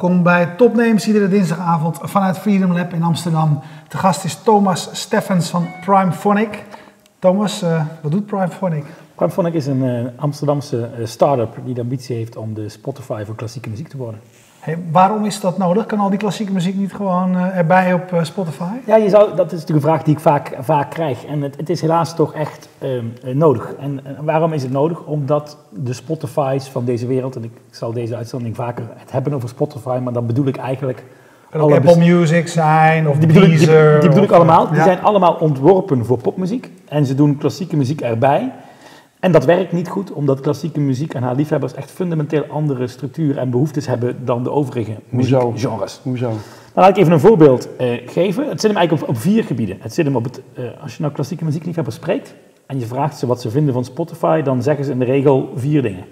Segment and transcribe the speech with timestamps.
[0.00, 3.60] Welkom bij Topnames, iedere dinsdagavond vanuit Freedom Lab in Amsterdam.
[3.88, 6.64] De gast is Thomas Steffens van Primephonic.
[7.18, 8.84] Thomas, uh, wat doet Primephonic?
[9.14, 13.34] Primephonic is een uh, Amsterdamse uh, start-up die de ambitie heeft om de Spotify voor
[13.34, 14.20] klassieke muziek te worden.
[14.60, 15.86] Hey, waarom is dat nodig?
[15.86, 18.72] Kan al die klassieke muziek niet gewoon uh, erbij op uh, Spotify?
[18.86, 21.24] Ja, je zou, dat is natuurlijk een vraag die ik vaak, vaak krijg.
[21.24, 23.74] En het, het is helaas toch echt uh, nodig.
[23.78, 25.04] En waarom is het nodig?
[25.04, 29.48] Omdat de Spotify's van deze wereld, en ik zal deze uitzending vaker het hebben over
[29.48, 31.04] Spotify, maar dan bedoel ik eigenlijk...
[31.50, 33.86] Kan ook Apple Music zijn of die bedoel, Deezer.
[33.86, 34.68] Ik, die, die bedoel ik allemaal.
[34.68, 34.84] Die ja.
[34.84, 36.70] zijn allemaal ontworpen voor popmuziek.
[36.88, 38.52] En ze doen klassieke muziek erbij.
[39.20, 43.42] En dat werkt niet goed, omdat klassieke muziek en haar liefhebbers echt fundamenteel andere structuren
[43.42, 46.00] en behoeftes hebben dan de overige muziekgenres.
[46.02, 46.28] Hoezo?
[46.28, 48.48] Dan laat ik even een voorbeeld uh, geven.
[48.48, 49.76] Het zit hem eigenlijk op, op, vier gebieden.
[49.80, 52.34] Het zit hem op het, uh, als je nou klassieke muziekliefhebbers spreekt
[52.66, 55.52] en je vraagt ze wat ze vinden van Spotify, dan zeggen ze in de regel
[55.54, 56.04] vier dingen.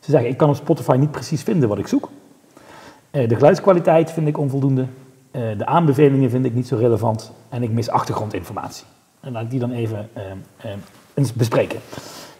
[0.00, 2.08] Ze zeggen, ik kan op Spotify niet precies vinden wat ik zoek.
[3.10, 4.86] Uh, de geluidskwaliteit vind ik onvoldoende.
[5.30, 7.32] de aanbevelingen vind ik niet zo relevant.
[7.48, 8.84] En ik mis achtergrondinformatie.
[9.20, 10.08] En laat ik die dan even
[11.14, 11.78] eens bespreken.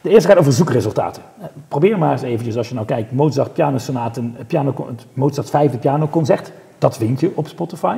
[0.05, 1.23] De eerste gaat over zoekresultaten.
[1.69, 6.53] Probeer maar eens eventjes, als je nou kijkt, Mozart pianosonaten, piano, het Mozart vijfde pianoconcert,
[6.79, 7.97] dat vind je op Spotify.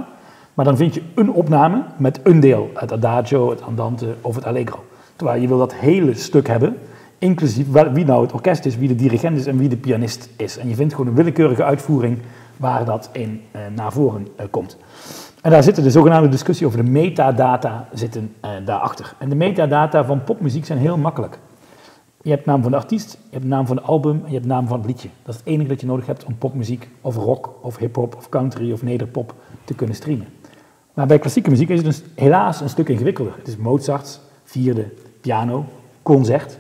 [0.55, 4.45] Maar dan vind je een opname met een deel, het adagio, het andante of het
[4.45, 4.84] allegro.
[5.17, 6.77] Terwijl je wil dat hele stuk hebben,
[7.19, 10.59] inclusief wie nou het orkest is, wie de dirigent is en wie de pianist is.
[10.59, 12.19] En je vindt gewoon een willekeurige uitvoering
[12.57, 14.77] waar dat in eh, naar voren eh, komt.
[15.43, 19.15] En daar zitten de zogenaamde discussie over de metadata zitten eh, daarachter.
[19.19, 21.39] En de metadata van popmuziek zijn heel makkelijk.
[22.27, 24.47] Je hebt naam van de artiest, je hebt naam van het album en je hebt
[24.47, 25.09] naam van het liedje.
[25.23, 28.29] Dat is het enige dat je nodig hebt om popmuziek of rock of hip-hop of
[28.29, 30.27] country of nederpop te kunnen streamen.
[30.95, 33.34] Maar bij klassieke muziek is het dus helaas een stuk ingewikkelder.
[33.37, 35.65] Het is Mozart's vierde piano
[36.03, 36.59] concert.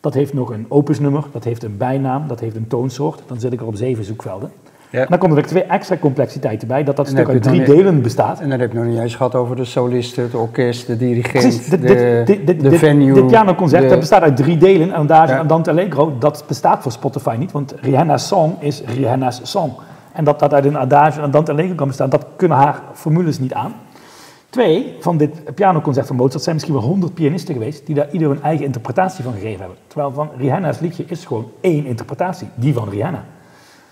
[0.00, 3.22] Dat heeft nog een opusnummer, dat heeft een bijnaam, dat heeft een toonsoort.
[3.26, 4.52] Dan zit ik er op zeven zoekvelden.
[4.90, 5.06] Ja.
[5.06, 8.40] Dan komen er twee extra complexiteiten bij, dat dat stuk uit drie delen bestaat.
[8.40, 11.32] En dan heb je nog niet eens gehad over de solisten, het orkest, de dirigent,
[11.32, 13.14] Precies, de, dit, dit, dit, de venue.
[13.14, 13.88] Dit pianoconcert de...
[13.88, 14.92] dat bestaat uit drie delen.
[14.92, 15.38] En daar ja.
[15.38, 19.72] Andante Allegro, dat bestaat voor Spotify niet, want Rihanna's song is Rihanna's song.
[20.12, 23.38] En dat dat uit een adage en Andante Allegro kan bestaan, dat kunnen haar formules
[23.38, 23.74] niet aan.
[24.50, 28.30] Twee, van dit pianoconcert van Mozart zijn misschien wel honderd pianisten geweest die daar ieder
[28.30, 29.76] een eigen interpretatie van gegeven hebben.
[29.86, 33.24] Terwijl van Rihanna's liedje is gewoon één interpretatie, die van Rihanna.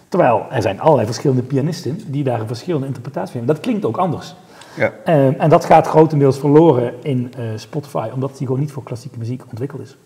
[0.09, 3.55] Terwijl er zijn allerlei verschillende pianisten die daar een verschillende interpretatie van hebben.
[3.55, 4.35] Dat klinkt ook anders.
[4.77, 4.93] Ja.
[5.07, 9.19] Uh, en dat gaat grotendeels verloren in uh, Spotify, omdat die gewoon niet voor klassieke
[9.19, 9.97] muziek ontwikkeld is.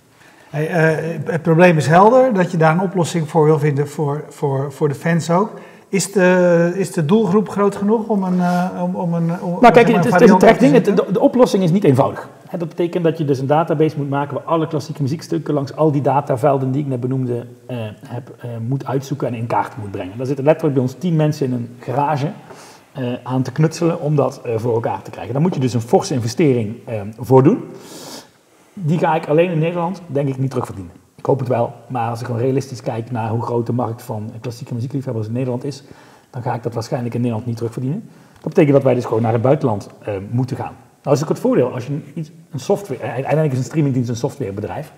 [0.51, 4.25] Hey, uh, het probleem is helder, dat je daar een oplossing voor wil vinden voor,
[4.29, 5.51] voor, voor de fans ook.
[5.89, 8.41] Is de, is de doelgroep groot genoeg om een.
[8.83, 10.81] om, om een om, nou, kijk, het, het is een terecht ding.
[10.81, 12.29] De, de oplossing is niet eenvoudig.
[12.59, 15.93] Dat betekent dat je dus een database moet maken waar alle klassieke muziekstukken langs al
[15.93, 19.91] die datavelden die ik net benoemde uh, heb, uh, moet uitzoeken en in kaart moet
[19.91, 20.17] brengen.
[20.17, 22.31] Daar zitten letterlijk bij ons tien mensen in een garage
[22.99, 25.33] uh, aan te knutselen om dat voor elkaar te krijgen.
[25.33, 26.77] Daar moet je dus een forse investering
[27.19, 27.65] voor doen.
[28.75, 30.93] Die ga ik alleen in Nederland, denk ik, niet terugverdienen.
[31.17, 34.03] Ik hoop het wel, maar als ik gewoon realistisch kijk naar hoe groot de markt
[34.03, 35.83] van klassieke muziekliefhebbers in Nederland is,
[36.31, 38.09] dan ga ik dat waarschijnlijk in Nederland niet terugverdienen.
[38.33, 39.89] Dat betekent dat wij dus gewoon naar het buitenland
[40.31, 40.75] moeten gaan.
[41.03, 44.17] Nou is ook het voordeel, als je een, een software, uiteindelijk is een streamingdienst een
[44.17, 44.93] softwarebedrijf,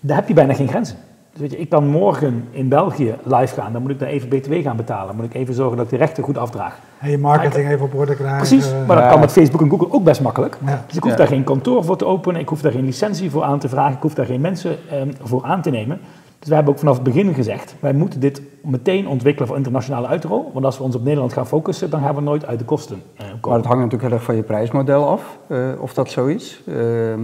[0.00, 0.96] daar heb je bijna geen grenzen.
[1.32, 4.28] Dus weet je, ik kan morgen in België live gaan, dan moet ik daar even
[4.28, 6.78] BTW gaan betalen, dan moet ik even zorgen dat ik de rechten goed afdraag.
[6.98, 8.36] En je marketing even op orde krijgen.
[8.36, 9.10] Precies, maar dat ja.
[9.10, 10.58] kan met Facebook en Google ook best makkelijk.
[10.66, 10.84] Ja.
[10.86, 11.16] Dus ik hoef Ja.
[11.16, 13.96] daar geen kantoor voor te openen, ik hoef daar geen licentie voor aan te vragen,
[13.96, 16.00] ik hoef daar geen mensen ehm, voor aan te nemen.
[16.38, 20.06] Dus wij hebben ook vanaf het begin gezegd, wij moeten dit meteen ontwikkelen voor internationale
[20.06, 20.50] uitrol.
[20.52, 23.02] Want als we ons op Nederland gaan focussen, dan gaan we nooit uit de kosten
[23.16, 23.58] eh, Maar komen.
[23.58, 26.62] het hangt natuurlijk heel erg van je prijsmodel af, eh, of dat zo is.
[26.66, 27.20] Ehm,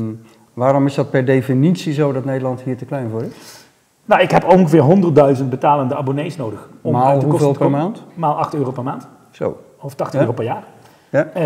[0.54, 3.60] waarom is dat per definitie zo dat Nederland hier te klein voor is?
[4.04, 6.68] Nou, ik heb ongeveer 100.000 betalende abonnees nodig.
[6.82, 8.02] Om Maal uit de kosten hoeveel per maand?
[8.14, 9.08] Maal 8 euro per maand.
[9.30, 9.56] Zo.
[9.80, 10.20] Of 80 Ja.
[10.20, 10.64] euro per jaar.
[11.12, 11.28] Ja.
[11.34, 11.44] Eh,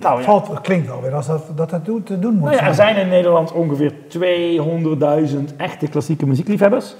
[0.00, 0.24] nou, ja.
[0.24, 2.74] Valt, klinkt wel weer als dat dat, dat doen- te doen moet Nou ja, er
[2.74, 2.96] zijn.
[2.96, 6.96] in Nederland ongeveer 200.000 echte klassieke muziekliefhebbers.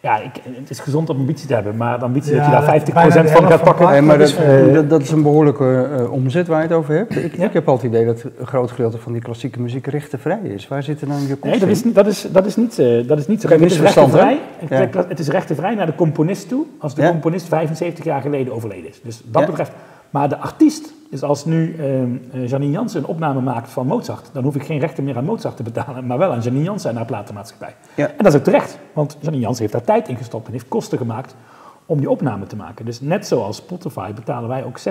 [0.00, 2.80] Ja, ik, het is gezond om ambitie te hebben, maar de ambitie dat je daar
[2.80, 3.88] 50% bijna de van gaat van pakken.
[3.88, 6.68] Hey, maar dat dat, is, eh, dat, dat is een behoorlijke eh, omzet waar je
[6.68, 7.16] het over hebt.
[7.16, 7.44] Ik, Ja.
[7.44, 10.68] ik heb altijd het idee dat een groot gedeelte van die klassieke muziek rechtenvrij is.
[10.68, 13.18] Waar zitten dan je kosten Nee, dat is, dat is, dat is, niet, eh, dat
[13.18, 13.48] is niet zo.
[13.48, 14.38] Kijk, het is rechtenvrij.
[14.68, 14.88] Ja.
[15.08, 17.08] Het is rechtenvrij naar de componist toe, als de Ja.
[17.10, 19.00] componist 75 jaar geleden overleden is.
[19.02, 19.48] Dus dat Ja.
[19.48, 19.72] betreft.
[20.10, 24.30] Maar de artiest, dus als nu ehm, eh, Janine Jansen een opname maakt van Mozart,
[24.32, 26.90] dan hoef ik geen rechten meer aan Mozart te betalen, maar wel aan Janine Jansen
[26.90, 27.74] en haar platenmaatschappij.
[27.94, 28.06] Ja.
[28.08, 30.68] En dat is ook terecht, want Janine Jansen heeft daar tijd in gestopt en heeft
[30.68, 31.34] kosten gemaakt
[31.86, 32.84] om die opname te maken.
[32.84, 34.82] Dus net zoals Spotify betalen wij ook 60%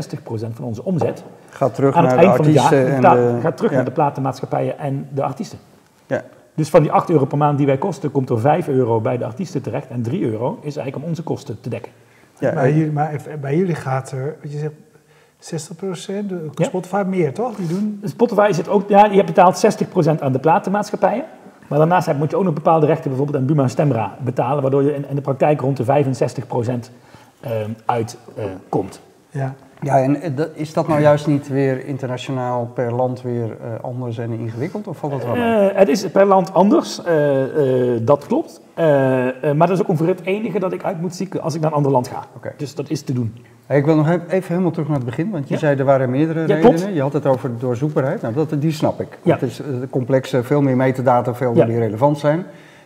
[0.56, 2.64] van onze omzet Gaat terug aan het naar de eind van het jaar.
[2.64, 3.42] artiesten en betaalt- de...
[3.42, 3.76] gaat terug ja.
[3.78, 5.60] naar de platenmaatschappijen en de artiesten.
[6.08, 6.24] Ja.
[6.54, 9.18] Dus van die 8 euro per maand die wij kosten, komt er 5 euro bij
[9.18, 11.92] de artiesten terecht en 3 euro is eigenlijk om onze kosten te dekken.
[12.40, 14.74] Ja, bij, jullie, maar even- bij jullie gaat er, wat je zegt,
[15.46, 16.66] 60%, de- Ja.
[16.66, 17.56] Spotify meer toch?
[17.56, 21.24] Die doen, Spotify zit ook, ja, je betaalt 60% aan de platenmaatschappijen.
[21.68, 24.62] Maar daarnaast heb- moet je ook nog bepaalde rechten, bijvoorbeeld aan Buma en Stemra, betalen.
[24.62, 26.92] Waardoor je in, in de praktijk rond de 65%
[27.40, 29.00] ehm uitkomt.
[29.30, 29.54] ja.
[29.82, 33.84] Ja, en eh, dat- is dat nou juist niet weer internationaal per land weer eh,
[33.84, 34.88] anders en ingewikkeld?
[34.88, 35.70] Of valt dat wel mee?
[35.70, 38.62] Eh, het is per land anders, eh, eh, dat klopt.
[38.74, 41.56] Eh, eh, maar dat is ook ongeveer het enige dat ik uit moet zieken als
[41.56, 42.24] ik naar een ander land ga.
[42.36, 42.54] Oké.
[42.58, 43.36] Dus dat is te doen.
[43.66, 45.60] Hey, ik wil nog even even helemaal terug naar het begin, want je Ja.
[45.60, 46.76] zei er waren meerdere Ja, redenen.
[46.76, 46.94] klopt.
[46.94, 48.22] Je had het over doorzoekbaarheid.
[48.22, 49.18] Nou, dat, die snap ik.
[49.22, 49.34] Ja.
[49.34, 51.66] Het is eh, complexe, veel meer metadata, veel Ja.
[51.66, 52.46] die relevant zijn.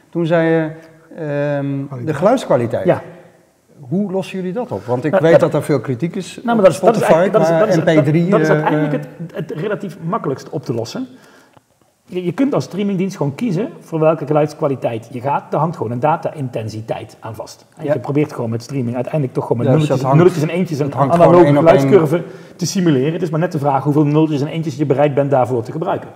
[0.10, 0.70] Toen zei je
[1.18, 2.86] ehm, de geluidskwaliteit.
[2.86, 3.02] Ja.
[3.80, 4.84] Hoe lossen jullie dat op?
[4.86, 6.80] Want ik Nou, weet dat- dat er veel kritiek is Nou, maar op dat is,
[6.80, 8.30] dat is Spotify, eigenlijk, dat is, maar dat is, MP3...
[8.30, 11.08] dat, dat is eh, uiteindelijk eh, het, het relatief makkelijkst op te lossen.
[12.10, 15.52] Je, je kunt als streamingdienst gewoon kiezen voor welke geluidskwaliteit je gaat.
[15.52, 17.66] Daar hangt gewoon een data-intensiteit aan vast.
[17.78, 17.94] En Ja.
[17.94, 20.50] Je probeert gewoon met streaming uiteindelijk toch gewoon met dus nulletjes, dat hangt- nulletjes en
[20.60, 21.56] eentjes een hangt analoge één.
[21.56, 22.24] geluidscurve
[22.56, 23.14] te simuleren.
[23.14, 25.72] Het is maar net de vraag hoeveel nulletjes en eentjes je bereid bent daarvoor te
[25.72, 26.10] gebruiken.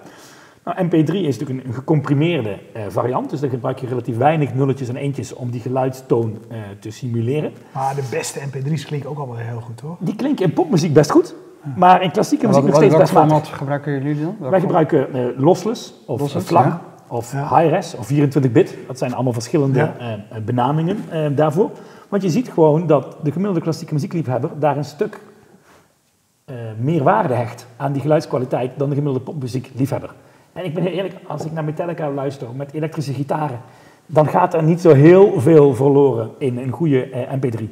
[0.66, 4.54] Nou, MP3 is natuurlijk een, een gecomprimeerde eh, variant, dus dan gebruik je relatief weinig
[4.54, 7.52] nulletjes en eentjes om die geluidstoon eh, te simuleren.
[7.74, 9.96] Maar de beste mp3's klinken ook allemaal heel goed, toch?
[10.00, 11.36] Die klinken in popmuziek best goed,
[11.76, 13.30] maar in klassieke wat, muziek nog wat, steeds best matig.
[13.30, 14.36] format gebruiken jullie dan?
[14.40, 16.82] Welk Wij gebruiken eh, lossless of Lossless, eh, vlak ja.
[17.08, 17.60] of Ja.
[17.60, 18.78] high-res of 24-bit.
[18.88, 19.94] Dat zijn allemaal verschillende Ja.
[20.00, 20.98] eh, benamingen
[21.36, 21.70] daarvoor.
[22.10, 25.20] Want je ziet gewoon dat de gemiddelde klassieke muziekliefhebber daar een stuk
[26.78, 30.14] meer waarde hecht aan die geluidskwaliteit dan de gemiddelde popmuziekliefhebber.
[30.54, 33.60] En ik ben heel eerlijk, als ik naar Metallica luister met elektrische gitaren,
[34.06, 37.64] dan gaat er niet zo heel veel verloren in een goede eh, MP3.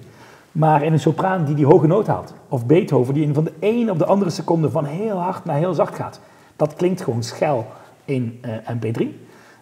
[0.51, 3.53] Maar in een sopraan die die hoge noot haalt, of Beethoven die in van de
[3.59, 6.19] ene op de andere seconde van heel hard naar heel zacht gaat,
[6.55, 7.65] dat klinkt gewoon schel
[8.05, 9.05] in eh, MP3.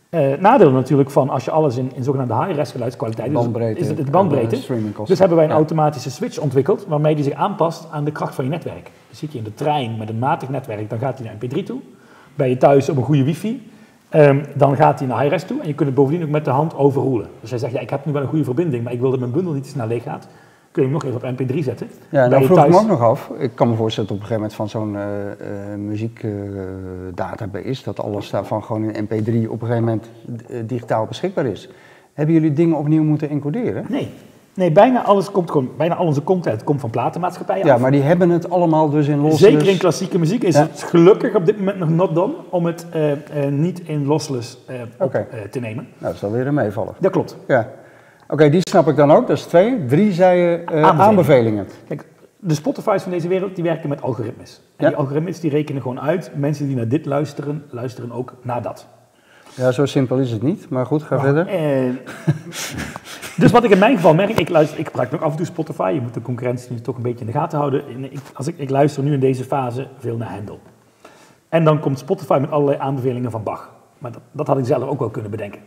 [0.09, 3.35] Eh nadeel natuurlijk van als je alles in, in zogenaamde high-res geluidskwaliteit, dus
[3.81, 4.55] is het de bandbreedte.
[5.03, 5.07] eh.
[5.07, 8.43] Dus hebben wij een automatische switch ontwikkeld waarmee die zich aanpast aan de kracht van
[8.43, 8.91] je netwerk.
[9.09, 11.63] Dus zit je in de trein met een matig netwerk, dan gaat hij naar MP3
[11.63, 11.79] toe.
[12.35, 13.71] Ben je thuis op een goede wifi,
[14.09, 16.51] ehm, dan gaat hij naar high-res toe en je kunt het bovendien ook met de
[16.51, 17.27] hand overroelen.
[17.41, 19.19] Dus hij zegt, ja, ik heb nu wel een goede verbinding, maar ik wil dat
[19.19, 20.27] mijn bundel niet te snel leeg gaat.
[20.71, 21.87] Kun je hem nog even op MP3 zetten.
[22.09, 23.31] Ja, je vroeg ik me thuis- ook nog af.
[23.37, 25.31] Ik kan me voorstellen dat op een gegeven moment van zo'n eh,
[25.73, 30.09] eh, muziekdatabase, dat alles daarvan gewoon in MP3 op een gegeven moment
[30.49, 31.69] eh, digitaal beschikbaar is.
[32.13, 33.85] Hebben jullie dingen opnieuw moeten encoderen?
[33.89, 34.09] Nee.
[34.53, 37.79] Nee, bijna alles komt bijna al onze content komt van platenmaatschappijen Ja, af.
[37.79, 39.53] maar die hebben het allemaal dus in lossless.
[39.53, 40.61] Zeker in klassieke muziek is Ja.
[40.61, 42.85] het gelukkig op dit moment nog not done om het
[43.49, 44.57] niet in lossless
[44.99, 45.83] op te nemen.
[45.83, 46.93] Nou, dat is dan weer een meevaller.
[46.99, 47.37] Dat klopt.
[47.47, 47.69] Ja.
[48.29, 49.27] Oké, die snap ik dan ook.
[49.27, 49.85] Dat is twee.
[49.85, 50.99] Drie zei je eh, Aanbevelingen.
[50.99, 51.67] aanbevelingen.
[51.87, 52.05] Kijk,
[52.39, 54.61] de Spotify's van deze wereld die werken met algoritmes.
[54.75, 54.87] En Ja.
[54.87, 58.87] die algoritmes die rekenen gewoon uit, mensen die naar dit luisteren, luisteren ook naar dat.
[59.55, 60.69] Ja, zo simpel is het niet.
[60.69, 61.47] Maar goed, ga verder.
[61.47, 61.99] En,
[63.37, 65.45] dus wat ik in mijn geval merk, ik, luister, ik gebruik nog af en toe
[65.45, 67.83] Spotify, je moet de concurrentie nu toch een beetje in de gaten houden.
[67.87, 70.59] En ik, als ik, ik luister nu in deze fase veel naar Handel.
[71.49, 73.73] En dan komt Spotify met allerlei aanbevelingen van Bach.
[73.97, 75.61] Maar dat, dat had ik zelf ook wel kunnen bedenken.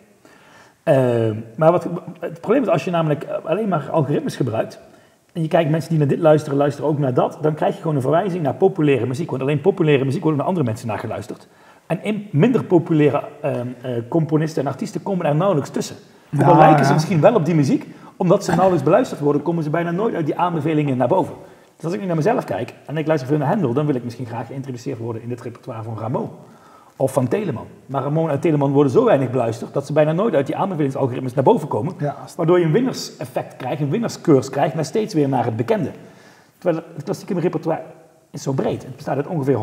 [0.83, 1.89] Ehm, maar wat,
[2.21, 4.81] het probleem is als je namelijk alleen maar algoritmes gebruikt.
[5.33, 7.39] En je kijkt mensen die naar dit luisteren, luisteren ook naar dat.
[7.41, 9.31] Dan krijg je gewoon een verwijzing naar populaire muziek.
[9.31, 11.49] Want alleen populaire muziek wordt door andere mensen naar geluisterd.
[11.87, 15.97] En in minder populaire ehm, eh, componisten en artiesten komen er nauwelijks tussen.
[16.35, 17.87] Ook al Ja, lijken ze misschien wel op die muziek,
[18.17, 21.35] omdat ze nauwelijks beluisterd worden, komen ze bijna nooit uit die aanbevelingen naar boven.
[21.77, 23.95] Dus als ik nu naar mezelf kijk en ik luister veel naar Handel, dan wil
[23.95, 26.29] ik misschien graag geïntroduceerd worden in het repertoire van Rameau.
[27.03, 27.67] Of van Telemann.
[27.87, 31.35] Maar Ramon en Telemann worden zo weinig beluisterd dat ze bijna nooit uit die aanbevelingsalgoritmes
[31.35, 31.95] naar boven komen.
[31.99, 35.91] Ja, Waardoor je een winnerseffect krijgt, een winnerskeurs krijgt, maar steeds weer naar het bekende.
[36.59, 37.83] Terwijl het klassieke repertoire
[38.31, 38.83] is zo breed.
[38.85, 39.59] Het bestaat uit ongeveer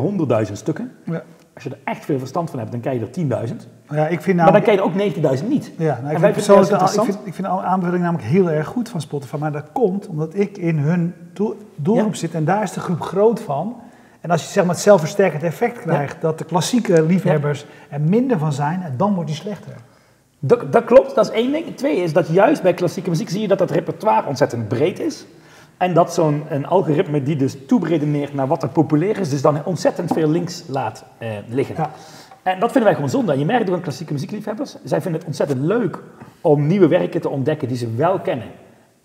[0.46, 0.92] 100.000 stukken.
[1.04, 1.22] Ja.
[1.54, 3.54] Als je er echt veel verstand van hebt, dan krijg je er 10.000.
[3.90, 5.72] Ja, ik vind maar dan nou, krijg je er ook 90.000 niet.
[5.78, 7.06] ja, nou, ik, vind persoonlijk ik, interessant.
[7.14, 9.36] vind, ik vind aanbeveling namelijk heel erg goed van Spotify.
[9.36, 12.18] Maar dat komt omdat ik in hun doel- doelgroep Ja.
[12.18, 13.76] zit en daar is de groep groot van.
[14.20, 18.38] En als je zeg maar het zelfversterkend effect krijgt dat de klassieke liefhebbers er minder
[18.38, 19.74] van zijn, dan wordt die slechter.
[20.38, 21.76] Dat, dat klopt, dat is één ding.
[21.76, 25.26] Twee is dat juist bij klassieke muziek zie je dat dat repertoire ontzettend breed is.
[25.76, 29.64] En dat zo'n een algoritme die dus toeberedeneert naar wat er populair is, dus dan
[29.64, 31.74] ontzettend veel links laat eh, liggen.
[31.78, 31.90] Ja.
[32.42, 33.38] En dat vinden wij gewoon zonde.
[33.38, 35.98] Je merkt ook aan klassieke muziekliefhebbers, zij vinden het ontzettend leuk
[36.40, 38.46] om nieuwe werken te ontdekken die ze wel kennen.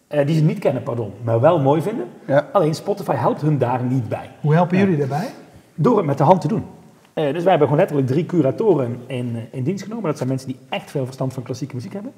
[0.07, 2.05] Eh, die ze niet kennen, pardon, maar wel mooi vinden.
[2.27, 2.49] Ja.
[2.51, 4.29] Alleen Spotify helpt hun daar niet bij.
[4.41, 5.29] Hoe helpen jullie daarbij?
[5.75, 6.63] Door het met de hand te doen.
[7.15, 10.05] Eh, dus wij hebben gewoon letterlijk drie curatoren in, eh, in dienst genomen.
[10.05, 12.11] Dat zijn mensen die echt veel verstand van klassieke muziek hebben.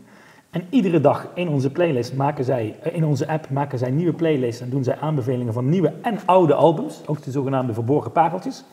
[0.49, 4.13] En iedere dag in onze playlist maken zij, eh, in onze app maken zij nieuwe
[4.13, 8.63] playlists en doen zij aanbevelingen van nieuwe en oude albums, ook de zogenaamde verborgen pareltjes.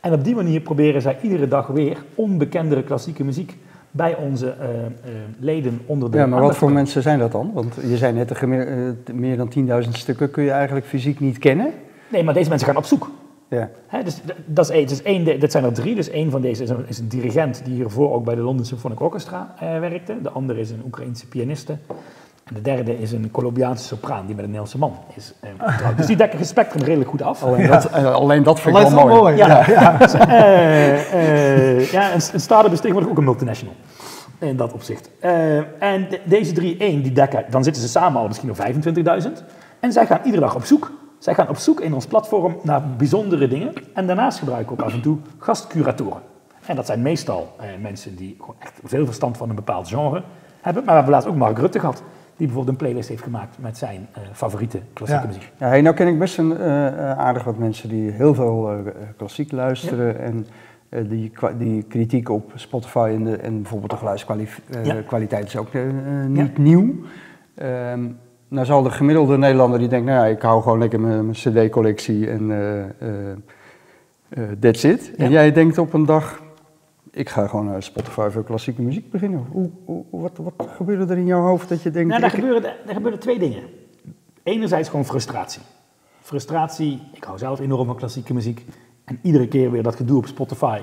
[0.00, 3.56] En op die manier proberen zij iedere dag weer onbekendere klassieke muziek
[3.98, 4.90] bij onze eh, eh,
[5.38, 7.50] leden onder de Ja, maar wat voor mensen zijn dat dan?
[7.54, 8.48] Want je zei net, eh,
[9.12, 11.72] meer dan 10.000 stukken kun je eigenlijk fysiek niet kennen.
[12.08, 13.10] Nee, maar deze mensen gaan op zoek.
[13.48, 13.70] Ja.
[13.86, 14.86] Hè, dus dat is één.
[14.86, 15.94] Dus één dit zijn er drie.
[15.94, 18.64] Dus één van deze is een, is een dirigent die hiervoor ook bij de London
[18.64, 20.22] Symphonic Orchestra eh, werkte.
[20.22, 21.76] De andere is een Oekraïense pianiste.
[22.48, 25.96] En de derde is een Colombiaanse sopraan die met een Nederlandse man is eh, getrouwd.
[25.96, 27.42] Dus die dekken het spectrum redelijk goed af.
[27.42, 29.14] Alleen, dat, eh, alleen dat vind ik wel mooi.
[29.14, 29.36] mooi.
[29.36, 29.46] Ja.
[29.68, 30.00] Ja.
[30.00, 31.12] Eh,
[31.78, 33.74] eh, ja, een, een start-up is tegenwoordig ook een multinational.
[34.38, 35.10] In dat opzicht.
[35.20, 38.56] Eh, en de- deze drie, één, die dekken, dan zitten ze samen al misschien op
[38.56, 39.44] 25.000.
[39.80, 40.90] En zij gaan iedere dag op zoek.
[41.18, 43.72] Zij gaan op zoek in ons platform naar bijzondere dingen.
[43.94, 46.20] En daarnaast gebruiken we ook af en toe gastcuratoren.
[46.66, 50.22] En dat zijn meestal eh, mensen die gewoon echt veel verstand van een bepaald genre
[50.60, 50.82] hebben.
[50.84, 52.02] Maar we hebben laatst ook Mark Rutte gehad.
[52.38, 55.28] Die bijvoorbeeld een playlist heeft gemaakt met zijn eh, favoriete klassieke Ja.
[55.28, 55.52] muziek.
[55.58, 58.70] Ja, hey, nou ken ik best een eh, eh, aardig wat mensen die heel veel
[58.70, 58.76] eh,
[59.16, 60.18] klassiek luisteren.
[60.20, 60.46] En
[60.88, 65.60] eh, die, die kritiek op Spotify en, de, en bijvoorbeeld de geluidskwaliteit Ja.
[65.60, 65.68] is ook
[66.28, 66.94] niet nieuw.
[67.54, 68.00] Ehm,
[68.48, 71.36] nou zal de gemiddelde Nederlander die denkt, nou ja, ik hou gewoon lekker mijn, mijn
[71.36, 72.88] cd-collectie en eh, eh,
[74.28, 75.14] eh, that's it.
[75.16, 76.42] En jij denkt op een dag,
[77.10, 79.46] ik ga gewoon naar Spotify voor klassieke muziek beginnen.
[79.50, 82.08] Hoe, hoe, wat, wat gebeurde er in jouw hoofd dat je denkt...
[82.08, 83.62] Nou, daar ik- gebeuren, daar gebeuren twee dingen.
[84.42, 85.62] Enerzijds gewoon frustratie.
[86.20, 88.64] Frustratie, ik hou zelf enorm van klassieke muziek.
[89.04, 90.80] En iedere keer weer dat gedoe op Spotify.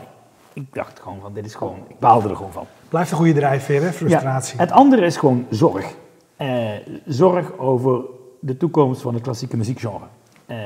[0.54, 2.66] Ik dacht gewoon van, dit is gewoon, ik baalde er gewoon van.
[2.90, 3.92] Blijft een goede drijfveer, hè?
[3.92, 4.58] Frustratie.
[4.58, 5.94] Ja, het andere is gewoon zorg.
[6.36, 6.70] Eh,
[7.06, 8.02] zorg over
[8.40, 10.06] de toekomst van het klassieke muziekgenre.
[10.46, 10.58] Eh,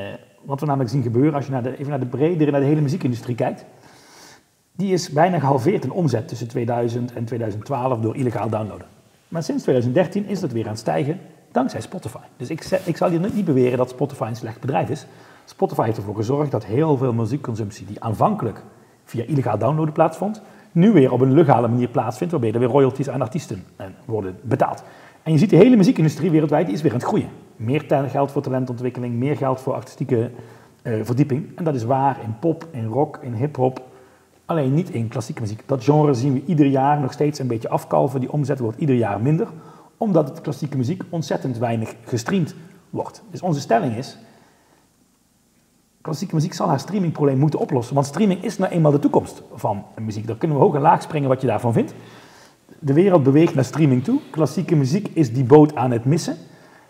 [0.43, 2.65] wat we namelijk zien gebeuren, als je naar de, even naar de bredere, naar de
[2.65, 3.65] hele muziekindustrie kijkt.
[4.79, 8.87] Die is bijna gehalveerd in omzet tussen 2000 en 2012 door illegaal downloaden.
[9.27, 11.19] Maar sinds 2013 is dat weer aan het stijgen
[11.51, 12.17] dankzij Spotify.
[12.37, 15.05] Dus ik, ik zal hier niet beweren dat Spotify een slecht bedrijf is.
[15.45, 18.63] Spotify heeft ervoor gezorgd dat heel veel muziekconsumptie die aanvankelijk
[19.03, 23.09] via illegaal downloaden plaatsvond, nu weer op een legale manier plaatsvindt, waarbij er weer royalties
[23.09, 24.83] aan artiesten eh, worden betaald.
[25.23, 27.29] En je ziet de hele muziekindustrie wereldwijd, die is weer aan het groeien.
[27.55, 30.31] Meer geld voor talentontwikkeling, meer geld voor artistieke
[30.81, 31.57] eh, verdieping.
[31.57, 33.87] En dat is waar in pop, in rock, in hip-hop,
[34.49, 35.63] alleen niet in klassieke muziek.
[35.65, 38.19] Dat genre zien we ieder jaar nog steeds een beetje afkalven.
[38.19, 39.47] Die omzet wordt ieder jaar minder,
[39.97, 42.55] omdat het klassieke muziek ontzettend weinig gestreamd
[42.89, 43.23] wordt.
[43.31, 44.17] Dus onze stelling is,
[46.01, 47.95] klassieke muziek zal haar streamingprobleem moeten oplossen.
[47.95, 50.27] Want streaming is nou eenmaal de toekomst van muziek.
[50.27, 51.93] Daar kunnen we hoog en laag springen wat je daarvan vindt.
[52.79, 54.19] De wereld beweegt naar streaming toe.
[54.31, 56.37] Klassieke muziek is die boot aan het missen.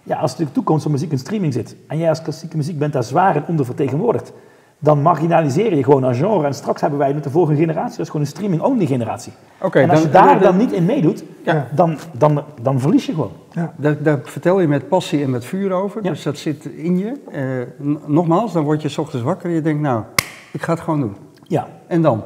[0.04, 2.94] Ja, als de toekomst van muziek in streaming zit en jij als klassieke muziek bent
[2.94, 4.34] daar zwaar in ondervertegenwoordigd,
[4.80, 6.46] dan marginaliseer je gewoon een genre.
[6.48, 9.34] En straks hebben wij met de volgende generatie, dat is gewoon een streaming-only generatie.
[9.62, 11.68] Oké, en als dan- je daar dan- dan niet in meedoet, Ja.
[11.76, 13.32] dan, dan, dan verlies je gewoon.
[13.52, 13.74] Ja.
[13.78, 16.10] Daar, daar vertel je met passie en met vuur over, Ja.
[16.10, 17.14] dus dat zit in je.
[17.32, 20.04] Eh, nogmaals, dan word je 's ochtends wakker en je denkt, nou,
[20.52, 21.16] ik ga het gewoon doen.
[21.44, 21.68] Ja.
[21.88, 22.24] En dan?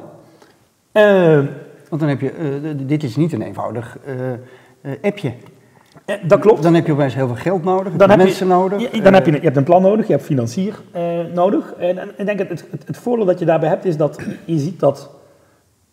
[0.92, 1.38] Eh,
[1.88, 4.32] Want dan heb je, eh, dit is niet een eenvoudig eh,
[4.92, 5.32] eh, appje.
[6.04, 6.62] Eh, dat klopt.
[6.62, 8.80] Dan heb je opeens heel veel geld nodig, Dan heb je- mensen nodig.
[8.80, 11.02] Ja, eh, dan heb je, je hebt een plan nodig, je hebt financier eh,
[11.34, 11.72] nodig.
[11.78, 14.58] En, en ik denk het, het, het voordeel dat je daarbij hebt is dat je
[14.58, 15.10] ziet dat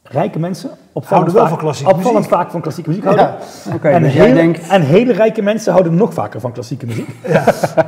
[0.03, 2.33] rijke mensen opvallend, wel vaak, van klassieke opvallend muziek.
[2.37, 3.25] vaak van klassieke muziek houden.
[3.81, 6.85] Ja, en, dus jij hele, denkt- en hele rijke mensen houden nog vaker van klassieke
[6.85, 7.09] muziek.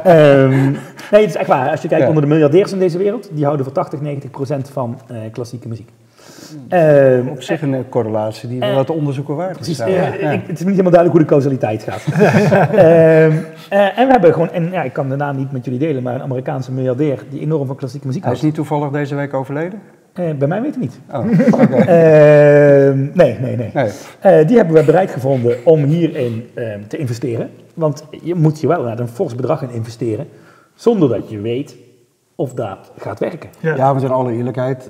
[0.03, 0.49] Ehm,
[1.11, 1.69] nee, het is echt waar.
[1.69, 2.09] Als je kijkt Ja.
[2.09, 5.67] onder de miljardairs in deze wereld, die houden voor 80, 90 procent van eh, klassieke
[5.67, 5.89] muziek.
[6.69, 9.55] Ehm, Op zich een eh, correlatie die wel Eh, wat onderzoeken waard is.
[9.55, 10.19] Precies, trouwens.
[10.19, 10.31] Ja.
[10.31, 12.03] ik- het is niet helemaal duidelijk hoe de causaliteit gaat.
[12.71, 13.31] Ehm,
[13.69, 16.03] eh, en we hebben gewoon, en ja, ik kan de naam niet met jullie delen,
[16.03, 18.57] maar een Amerikaanse miljardair die enorm van klassieke muziek Hij is houdt.
[18.57, 19.79] niet toevallig deze week overleden?
[20.13, 20.99] Eh, bij mij weet ik niet.
[21.11, 21.25] Oh,
[21.63, 21.75] oké.
[21.75, 23.69] Ehm, nee, nee, nee.
[23.73, 23.89] Nee.
[24.19, 27.49] Eh, die hebben we bereid gevonden om hierin ehm, te investeren.
[27.73, 30.27] Want je moet je wel inderdaad een fors bedrag in investeren,
[30.75, 31.75] zonder dat je weet
[32.35, 33.49] of dat gaat werken.
[33.59, 33.75] Ja.
[33.75, 34.89] Ja, want in alle eerlijkheid,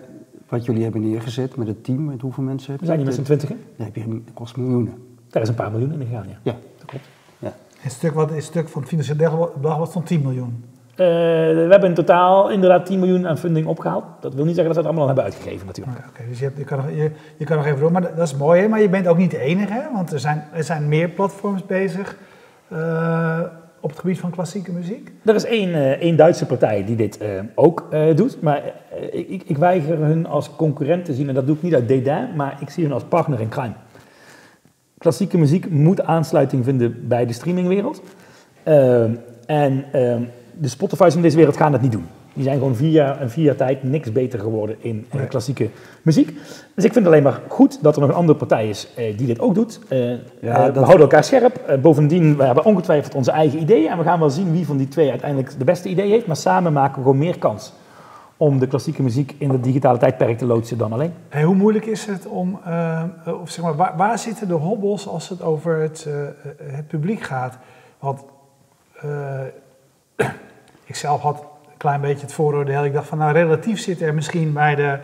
[0.53, 2.91] wat jullie hebben neergezet met het team, met hoeveel mensen heb We je?
[2.91, 3.59] zijn hier met z'n twintigen.
[3.77, 4.93] Dan heb je, dat kost miljoenen.
[5.29, 6.37] Daar is een paar miljoen in gegaan, ja.
[6.43, 6.55] Ja.
[6.77, 7.05] Dat klopt.
[7.39, 7.53] ja.
[7.83, 10.63] Een stuk, wat, een stuk van het Financieel Dagblad was van 10 miljoen.
[10.91, 14.03] Eh, we hebben in totaal inderdaad 10 miljoen aan funding opgehaald.
[14.19, 15.97] Dat wil niet zeggen dat we het allemaal al hebben uitgegeven natuurlijk.
[15.97, 17.91] Oké, oké, dus je, hebt, je, kan nog, je, je kan nog even door.
[17.91, 18.67] Maar dat dat is mooi, hè?
[18.67, 19.73] maar je bent ook niet de enige.
[19.73, 19.91] Hè?
[19.93, 22.17] Want er zijn, er zijn meer platforms bezig
[22.67, 23.39] eh,
[23.83, 25.11] op het gebied van klassieke muziek.
[25.25, 28.73] Er is één, eh, één Duitse partij die dit eh, ook eh, doet, maar
[29.11, 31.87] ik, ik, ik weiger hun als concurrent te zien en dat doe ik niet uit
[31.87, 33.73] dédain, maar ik zie hun als partner in crime.
[34.97, 38.01] Klassieke muziek moet aansluiting vinden bij de streamingwereld.
[38.63, 39.11] Ehm,
[39.45, 40.21] en ehm,
[40.59, 42.07] de Spotify's in deze wereld gaan dat niet doen.
[42.33, 45.27] Die zijn gewoon vier jaar, in vier jaar tijd niks beter geworden in eh, Nee.
[45.27, 45.69] klassieke
[46.01, 46.27] muziek.
[46.75, 49.17] Dus ik vind het alleen maar goed dat er nog een andere partij is eh,
[49.17, 49.79] die dit ook doet.
[49.87, 50.49] Eh, eh, we
[50.79, 51.55] houden elkaar scherp.
[51.55, 53.89] Eh, bovendien, we hebben ongetwijfeld onze eigen ideeën.
[53.89, 56.27] En we gaan wel zien wie van die twee uiteindelijk de beste idee heeft.
[56.27, 57.73] Maar samen maken we gewoon meer kans
[58.37, 61.13] om de klassieke muziek in het digitale tijdperk te loodsen dan alleen.
[61.29, 63.03] En hoe moeilijk is het om, uh,
[63.41, 66.13] of zeg maar, waar, waar, zitten de hobbels als het over het, uh,
[66.73, 67.57] het publiek gaat?
[67.99, 68.23] Want
[69.05, 69.39] uh,
[70.85, 71.43] ik zelf had
[71.83, 72.85] klein beetje het vooroordeel.
[72.85, 74.97] Ik dacht van, nou, relatief zit er misschien bij de.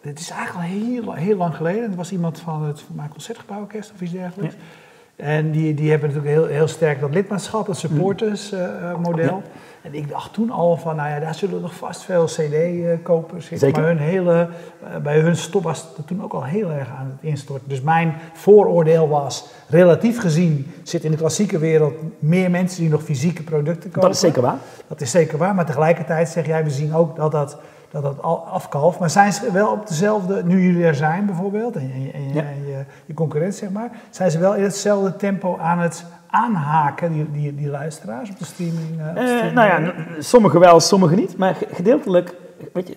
[0.00, 1.90] Het is eigenlijk al heel, heel lang geleden.
[1.90, 4.54] Er was iemand van het van mijn concertgebouworkest of iets dergelijks.
[4.54, 5.24] Ja.
[5.24, 9.42] En die, die hebben natuurlijk heel, heel sterk dat lidmaatschap, dat supporters-model.
[9.44, 9.50] Ja.
[9.84, 13.68] En ik dacht toen al van, nou ja, daar zullen nog vast veel CD-kopers zitten.
[13.68, 13.82] Zeker.
[13.82, 14.48] Maar hun hele,
[14.82, 17.68] uh, bij hun stop was het toen ook al heel erg aan het instorten.
[17.68, 23.02] Dus mijn vooroordeel was, relatief gezien zitten in de klassieke wereld meer mensen die nog
[23.02, 24.00] fysieke producten kopen.
[24.00, 24.56] Dat is zeker waar.
[24.86, 27.56] Dat is zeker waar, maar tegelijkertijd zeg jij, we zien ook dat dat,
[27.90, 28.98] dat, dat afkalft.
[28.98, 32.42] Maar zijn ze wel op dezelfde, nu jullie er zijn bijvoorbeeld, en, en, en, ja.
[32.42, 37.12] en je, je concurrent zeg maar, zijn ze wel in hetzelfde tempo aan het aanhaken,
[37.12, 38.90] die, die, die luisteraars op de streaming?
[38.98, 41.36] Uh, uh, streaming nou ja, sommigen wel, sommigen niet.
[41.36, 42.34] Maar gedeeltelijk,
[42.72, 42.96] weet je,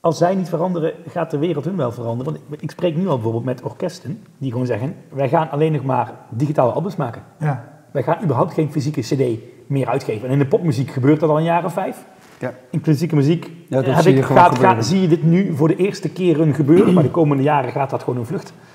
[0.00, 2.32] als zij niet veranderen, gaat de wereld hun wel veranderen.
[2.32, 5.72] Want ik, ik spreek nu al bijvoorbeeld met orkesten die gewoon zeggen, wij gaan alleen
[5.72, 7.22] nog maar digitale albums maken.
[7.38, 7.64] Ja.
[7.90, 9.22] Wij gaan überhaupt geen fysieke cd
[9.66, 10.26] meer uitgeven.
[10.26, 12.04] En in de popmuziek gebeurt dat al een jaar of vijf.
[12.38, 12.52] Ja.
[12.70, 15.68] In klassieke muziek Ja, dat zie ik, je gaat, gaat- zie je dit nu voor
[15.68, 16.92] de eerste keren gebeuren.
[16.94, 18.71] Maar de komende jaren gaat dat gewoon een vlucht eh,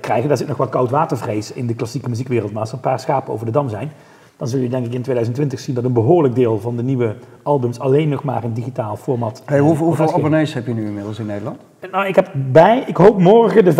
[0.00, 0.28] krijgen.
[0.28, 2.52] Daar zit nog wat koudwatervrees in de klassieke muziekwereld.
[2.52, 3.92] Maar als er een paar schapen over de dam zijn,
[4.36, 7.16] dan zul je denk ik in 2020 zien dat een behoorlijk deel van de nieuwe
[7.42, 9.42] albums alleen nog maar in digitaal format.
[9.44, 11.60] Hey, eh, hoeveel hoeveel abonnees heb je nu inmiddels in Nederland?
[11.90, 13.72] Nou, ik heb bij, ik hoop morgen de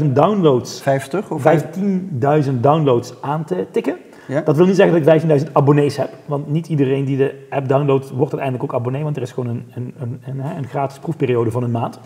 [0.00, 3.96] 15.000 downloads 50 of 15.000 downloads aan te tikken.
[4.28, 4.40] Ja?
[4.40, 7.68] Dat wil niet zeggen dat ik 15.000 abonnees heb, want niet iedereen die de app
[7.68, 10.98] downloadt wordt uiteindelijk ook abonnee, want er is gewoon een, een, een, een, een gratis
[10.98, 11.98] proefperiode van een maand.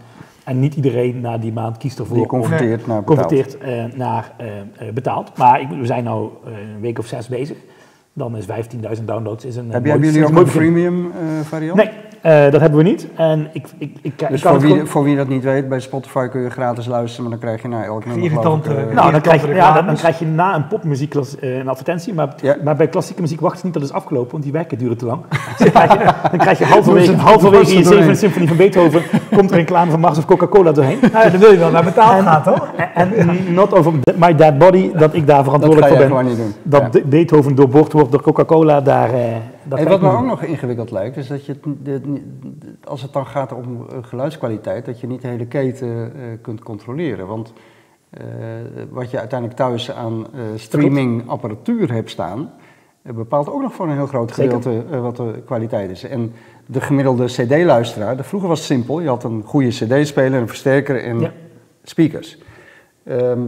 [0.46, 3.58] En niet iedereen na die maand kiest ervoor Die converteert naar betaald.
[3.58, 5.36] eh, naar eh, eh, betaald.
[5.36, 7.56] Maar ik, we zijn nu een week of zes bezig.
[8.12, 8.46] Dan is
[8.98, 9.70] 15.000 downloads is een.
[9.70, 11.76] Hebben jullie ook een eh, variant?
[11.76, 11.90] Nee,
[12.22, 13.06] eh, dat hebben we niet.
[13.16, 15.68] En ik, ik, ik, ik Dus kan voor wie, gewoon- voor wie dat niet weet,
[15.68, 18.88] bij Spotify kun je gratis luisteren, maar dan krijg je na elk nummer Irritante- ik,
[18.88, 21.68] eh, Nou, dan krijg, je, ja, dan, dan krijg je na een popmuziek eh, een
[21.68, 22.56] advertentie, maar, Ja.
[22.64, 24.96] maar bij klassieke muziek wacht je niet tot het is afgelopen, want die werken duren
[24.96, 25.20] te lang.
[25.58, 28.56] Dus dan krijg je, dan krijg je halverwege, ze- halverwege je ze zevende symfonie van
[28.56, 30.98] Beethoven, komt er een reclame van Mars of Coca-Cola doorheen.
[31.12, 32.68] Nou ja, dan wil je wel naar betaald gaan, toch?
[32.94, 36.06] En, en not over my dead body, dat ik daar dat verantwoordelijk voor ben.
[36.06, 36.54] gewoon niet doen.
[36.62, 37.00] Dat Ja.
[37.04, 39.10] Beethoven doorboord wordt door Coca-Cola, daar...
[39.68, 41.56] dat ga wat me ook nog ingewikkeld lijkt, is dat je,
[42.84, 46.60] als het dan gaat om eh, geluidskwaliteit, dat je niet de hele keten eh, kunt
[46.62, 47.26] controleren.
[47.26, 47.52] Want
[48.10, 48.24] eh,
[48.90, 52.50] wat je uiteindelijk thuis aan eh, streamingapparatuur hebt staan,
[53.02, 56.04] bepaalt ook nog voor een heel groot gedeelte wat de kwaliteit is.
[56.04, 56.32] En
[56.66, 61.20] de gemiddelde CD-luisteraar, vroeger was het simpel, je had een goede CD-speler, een versterker en
[61.20, 61.32] Ja.
[61.82, 62.38] speakers.
[63.04, 63.40] Ehm,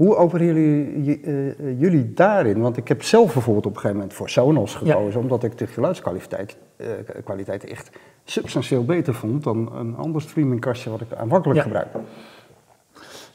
[0.00, 0.62] hoe opereren
[1.02, 2.60] jullie, eh, eh, jullie daarin?
[2.60, 4.78] Want ik heb zelf bijvoorbeeld op een gegeven moment voor Sonos Ja.
[4.94, 6.86] gekozen, omdat ik de geluidskwaliteit eh,
[7.24, 7.90] kwaliteit echt
[8.24, 11.64] substantieel beter vond dan een ander streamingkastje wat ik aanvankelijk Ja.
[11.64, 11.98] gebruikte.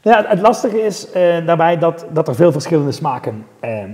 [0.02, 1.12] Ja, het- het lastige is
[1.46, 3.46] daarbij dat, dat er veel verschillende smaken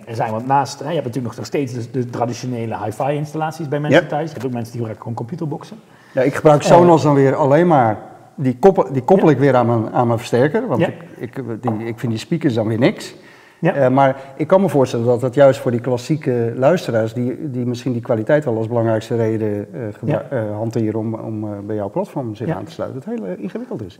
[0.07, 0.31] zijn.
[0.31, 4.01] Want naast, hè, je hebt natuurlijk nog steeds de, de traditionele hi-fi installaties bij mensen
[4.01, 4.07] Ja.
[4.07, 4.27] thuis.
[4.27, 5.77] Je hebt ook mensen die gebruiken gewoon computerboxen.
[6.13, 7.97] Ja, ik gebruik Sonos dan weer alleen maar,
[8.41, 11.85] die koppel, die koppel ik weer aan mijn, aan mijn versterker, want ik, ik, die,
[11.87, 13.15] ik vind die speakers dan weer niks.
[13.59, 13.73] Ja.
[13.73, 17.65] Eh, maar ik kan me voorstellen dat dat juist voor die klassieke luisteraars, die, die
[17.65, 20.25] misschien die kwaliteit wel als belangrijkste reden gebru- Ja.
[20.29, 22.55] eh, hanteren om, om bij jouw platform zich Ja.
[22.55, 23.97] aan te sluiten, het heel ingewikkeld is.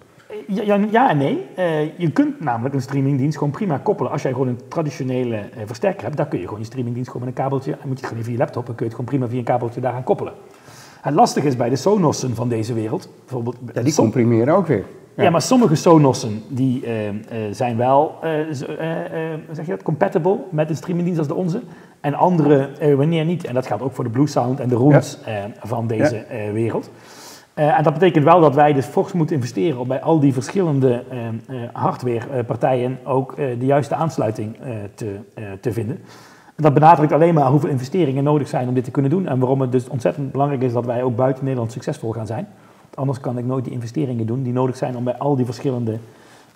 [0.91, 1.45] Ja, en nee.
[1.97, 4.11] Je kunt namelijk een streamingdienst gewoon prima koppelen.
[4.11, 7.37] Als jij gewoon een traditionele versterker hebt, dan kun je gewoon je streamingdienst gewoon met
[7.37, 9.27] een kabeltje, en moet je gewoon via je laptop, dan kun je het gewoon prima
[9.31, 10.33] via een kabeltje daaraan koppelen.
[11.01, 13.57] Het lastige is bij de Sonossen van deze wereld, bijvoorbeeld...
[13.73, 14.85] Ja, die som- comprimeren ook weer.
[15.15, 17.15] Ja, maar sommige Sonossen die, eh, eh,
[17.51, 18.31] zijn wel eh,
[19.51, 21.61] zeg je dat, compatible met een streamingdienst als de onze.
[21.99, 23.45] En andere wanneer niet.
[23.45, 25.17] En dat geldt ook voor de Blue Sound en de Rooms
[25.63, 26.89] van deze wereld.
[27.53, 31.03] En dat betekent wel dat wij dus fors moeten investeren om bij al die verschillende
[31.73, 34.57] hardwarepartijen ook de juiste aansluiting
[34.95, 35.15] te,
[35.59, 35.99] te vinden.
[36.55, 39.27] En dat benadrukt alleen maar hoeveel investeringen nodig zijn om dit te kunnen doen.
[39.27, 42.47] En waarom het dus ontzettend belangrijk is dat wij ook buiten Nederland succesvol gaan zijn.
[42.81, 45.45] Want Anders kan ik nooit die investeringen doen die nodig zijn om bij al die
[45.45, 45.99] verschillende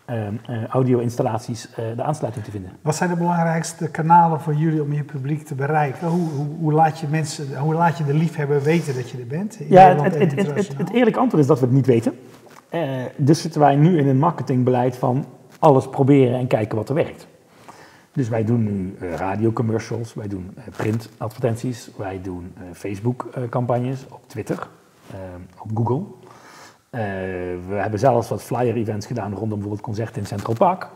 [0.06, 0.28] eh,
[0.70, 2.72] audio-installaties eh, de aansluiting te vinden.
[2.82, 6.08] Wat zijn de belangrijkste kanalen voor jullie om je publiek te bereiken?
[6.08, 9.28] Hoe, hoe, hoe, laat, je mensen, hoe laat je de liefhebber weten dat je er
[9.28, 9.60] bent?
[9.70, 12.14] Ja, het, het, het, eerlijke antwoord is dat we het niet weten.
[13.16, 15.26] Dus zitten wij nu in een marketingbeleid van
[15.60, 17.28] alles proberen en kijken wat er werkt.
[18.16, 24.22] Dus wij doen nu eh, radiocommercials, wij doen eh, printadvertenties, wij doen eh, Facebook-campagnes op
[24.28, 24.68] Twitter,
[25.60, 26.04] op Google.
[27.68, 30.88] We hebben zelfs wat flyer-events gedaan rondom bijvoorbeeld concerten in Central Park.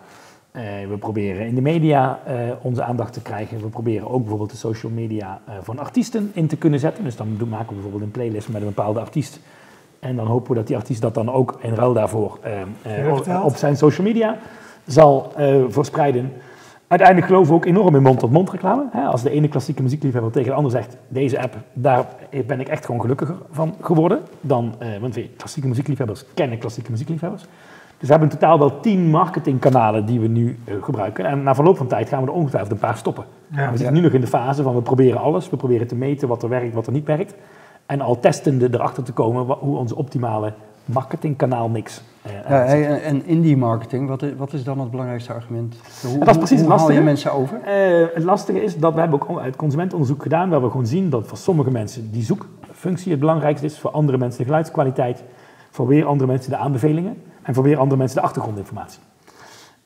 [0.90, 2.20] We proberen in de media
[2.62, 3.62] onze aandacht te krijgen.
[3.62, 7.04] We proberen ook bijvoorbeeld de social media van artiesten in te kunnen zetten.
[7.04, 9.40] Dus dan maken we bijvoorbeeld een playlist met een bepaalde artiest
[10.00, 12.40] En dan hopen we dat die artiest dat dan ook in ruil daarvoor
[13.44, 14.38] op, zijn social media
[14.86, 15.34] zal
[15.70, 16.32] verspreiden.
[16.90, 18.86] Uiteindelijk geloven we ook enorm in mond-tot-mond reclame.
[18.92, 19.02] Hè?
[19.02, 22.06] Als de ene klassieke muziekliefhebber tegen de ander zegt, deze app, daar
[22.46, 24.20] ben ik echt gewoon gelukkiger van geworden.
[24.42, 27.42] Dan, eh, want klassieke muziekliefhebbers kennen klassieke muziekliefhebbers.
[27.98, 31.26] Dus we hebben in totaal wel tien marketingkanalen die we nu eh, gebruiken.
[31.26, 33.26] En na verloop van tijd gaan we er ongetwijfeld een paar stoppen.
[33.48, 33.72] Ja.
[33.72, 35.50] we zitten nu nog in de fase van we proberen alles.
[35.50, 37.36] We proberen te meten wat er werkt, wat er niet werkt.
[37.86, 40.54] En al testende erachter te komen hoe onze optimale
[40.94, 42.66] marketingkanaalmix eh Ja,
[43.02, 45.76] en indie marketing, wat is, wat is dan het belangrijkste argument?
[46.02, 47.04] Hoe, dat is precies hoe het haal je lastige.
[47.04, 47.62] mensen over?
[47.62, 51.10] Eh, het lastige is dat we hebben ook uit consumentenonderzoek gedaan, waar we gewoon zien
[51.10, 55.24] dat voor sommige mensen die zoekfunctie het belangrijkste is, voor andere mensen de geluidskwaliteit,
[55.70, 59.00] voor weer andere mensen de aanbevelingen en voor weer andere mensen de achtergrondinformatie.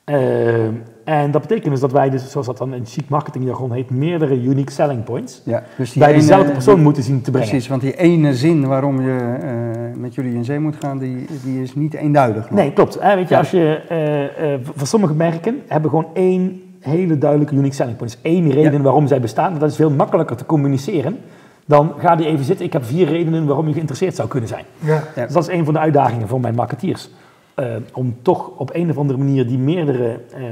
[0.04, 0.64] Eh,
[1.04, 4.42] en dat betekent dus dat wij, dus, zoals dat dan in chic marketingjargon heet, meerdere
[4.42, 7.48] unique selling points Ja, dus die bij ene- dezelfde persoon die- moeten zien te brengen.
[7.48, 11.26] Precies, want die ene zin waarom je eh, met jullie in zee moet gaan, die,
[11.44, 12.42] die is niet eenduidig.
[12.50, 12.58] nog.
[12.58, 12.98] Nee, klopt.
[13.00, 13.40] Hè, weet je, Ja.
[13.40, 18.12] als je, eh, eh, voor sommige merken hebben gewoon één hele duidelijke unique selling point.
[18.12, 18.80] Dus één reden Ja.
[18.80, 19.58] waarom zij bestaan.
[19.58, 21.18] Dat is veel makkelijker te communiceren.
[21.66, 22.64] Dan ga die even zitten.
[22.66, 24.64] Ik heb vier redenen waarom je geïnteresseerd zou kunnen zijn.
[24.78, 25.02] Ja.
[25.14, 25.24] Ja.
[25.24, 27.10] Dus dat is een van de uitdagingen voor mijn marketeers.
[27.54, 30.42] Eh, om toch op een of andere manier die meerdere eh,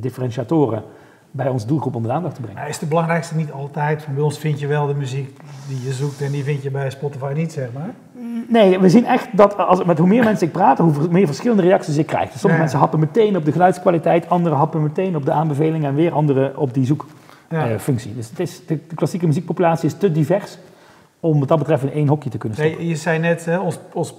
[0.00, 0.82] differentiatoren
[1.30, 2.58] bij onze doelgroep onder de aandacht te brengen.
[2.58, 5.36] Nou, is de belangrijkste niet altijd, van bij ons vind je wel de muziek
[5.68, 7.90] die je zoekt en die vind je bij Spotify niet, zeg maar.
[8.48, 11.62] Nee, we zien echt dat als, met hoe meer mensen ik praat, hoe meer verschillende
[11.62, 12.24] reacties ik krijg.
[12.30, 12.58] Dus sommige Ja.
[12.60, 16.56] mensen happen meteen op de geluidskwaliteit, anderen happen meteen op de aanbevelingen en weer anderen
[16.56, 16.88] op die Ja.
[16.88, 18.14] zoekfunctie.
[18.14, 20.58] dus het is, de, de klassieke muziekpopulatie is te divers
[21.20, 22.78] om wat dat betreft in één hokje te kunnen stoppen.
[22.78, 24.14] Nee, je zei net, hè, ons, ons,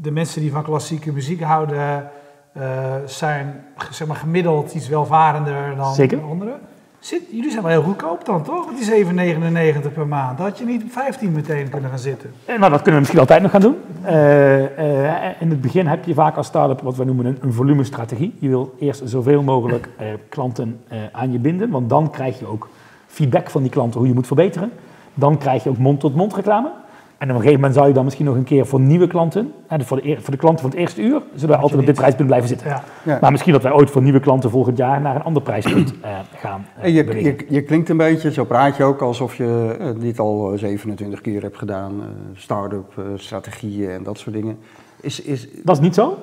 [0.00, 2.10] de mensen die van klassieke muziek houden,
[2.52, 6.22] eh, zijn zeg maar, gemiddeld iets welvarender dan Zeker.
[6.22, 6.54] anderen.
[6.98, 8.66] Zit, jullie zijn wel heel goedkoop dan, toch?
[8.66, 10.38] Met die 7,99 per maand.
[10.38, 12.30] Had je niet op 15 meteen kunnen gaan zitten?
[12.44, 13.76] Eh, nou, dat kunnen we misschien altijd nog gaan doen.
[14.02, 18.34] Eh, in het begin heb je vaak als start-up wat we noemen een, een volumestrategie.
[18.38, 19.88] Je wil eerst zoveel mogelijk
[20.28, 20.80] klanten
[21.12, 22.68] aan je binden, want dan krijg je ook
[23.06, 24.72] feedback van die klanten hoe je moet verbeteren.
[25.14, 26.70] Dan krijg je ook mond-tot-mond reclame.
[27.18, 29.52] En op een gegeven moment zou je dan misschien nog een keer voor nieuwe klanten,
[29.66, 31.94] hè, voor, de, voor de klanten van het eerste uur, zullen we altijd op dit
[31.94, 32.68] prijspunt blijven zitten.
[32.68, 32.84] Ja.
[33.02, 33.18] Ja.
[33.20, 36.10] Maar misschien dat wij ooit voor nieuwe klanten volgend jaar naar een ander prijspunt eh,
[36.36, 39.76] gaan eh, En je, je, je klinkt een beetje, zo praat je ook alsof je
[39.80, 41.92] eh, dit al eh, 27 keer hebt gedaan.
[42.00, 44.58] eh, Start-up, eh, strategieën en dat soort dingen.
[45.00, 46.18] Is, is, Dat is niet zo.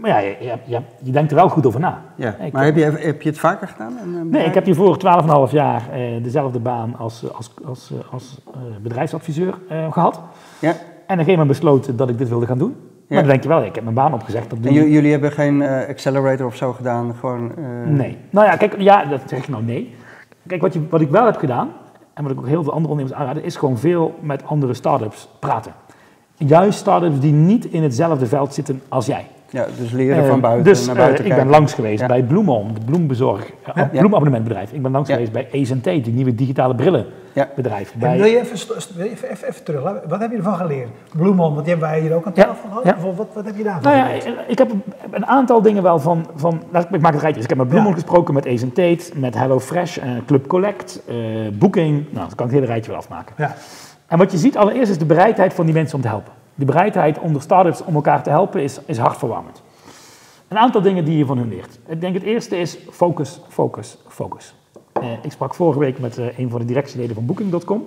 [0.00, 2.02] Maar ja, je, je, je, je denkt er wel goed over na.
[2.16, 2.34] ja.
[2.36, 3.98] Ik- Maar heb je, heb je het vaker gedaan?
[3.98, 7.90] En, eh, Nee, ik heb hiervoor 12,5 jaar eh, dezelfde baan als, eh, als, als,
[7.92, 10.20] eh, als eh, bedrijfsadviseur eh, gehad.
[10.58, 10.68] Ja.
[10.70, 12.76] En op een gegeven moment besloten dat ik dit wilde gaan doen.
[13.08, 14.50] Maar dan denk je wel, ik heb mijn baan opgezegd.
[14.50, 17.14] Dat doe En jullie hebben geen eh, accelerator of zo gedaan?
[17.20, 18.16] Gewoon, eh, Nee.
[18.30, 19.94] Nou ja, kijk, ja, dat zeg ik nou nee.
[20.46, 21.68] Kijk, wat, je, wat ik wel heb gedaan,
[22.14, 25.28] en wat ik ook heel veel andere ondernemers aanraden, is gewoon veel met andere start-ups
[25.38, 25.72] praten.
[26.36, 29.26] Juist start-ups die niet in hetzelfde veld zitten als jij.
[29.50, 31.48] Ja, dus leren Eh, van buiten dus naar eh, buiten ik kijken.
[31.48, 32.06] ben langs geweest Ja.
[32.06, 33.84] bij Bloemon, de bloembezorg, eh, Ja.
[33.98, 34.72] bloemabonnementbedrijf.
[34.72, 35.14] Ik ben langs Ja.
[35.14, 37.92] geweest bij Ace die nieuwe digitale brillenbedrijf.
[37.92, 37.98] Ja.
[37.98, 39.82] Bij, En wil je even, st- wil je even, even, even terug?
[40.08, 40.88] Wat heb je ervan geleerd?
[41.16, 43.04] Bloemon, want die hebben wij hier ook aan tafel gehad.
[43.04, 44.26] Of Wat, wat heb je daarvan Nou ja, geleerd?
[44.26, 44.70] ik- ik heb
[45.10, 47.32] een aantal dingen wel van, van ik, ik maak het rijtje.
[47.32, 47.94] Dus ik heb met Bloemon Ja.
[47.94, 51.16] gesproken, met Ace Tate, met HelloFresh, eh, Club Collect, eh,
[51.52, 51.94] Booking.
[51.96, 53.34] Nou, dan kan ik het hele rijtje wel afmaken.
[53.38, 53.54] Ja.
[54.06, 56.32] En wat je ziet allereerst is de bereidheid van die mensen om te helpen.
[56.58, 59.62] De bereidheid onder start-ups om elkaar te helpen is, is hartverwarmend.
[60.48, 61.78] Een aantal dingen die je van hun leert.
[61.86, 64.54] Ik denk het eerste is focus, focus, focus.
[64.92, 67.86] Eh, ik sprak vorige week met eh, een van de directieleden van Booking.com.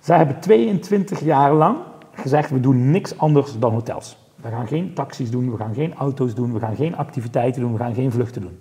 [0.00, 1.76] Zij hebben 22 jaar lang
[2.12, 4.18] gezegd, we doen niks anders dan hotels.
[4.36, 7.72] We gaan geen taxis doen, we gaan geen auto's doen, we gaan geen activiteiten doen,
[7.72, 8.58] we gaan geen vluchten doen.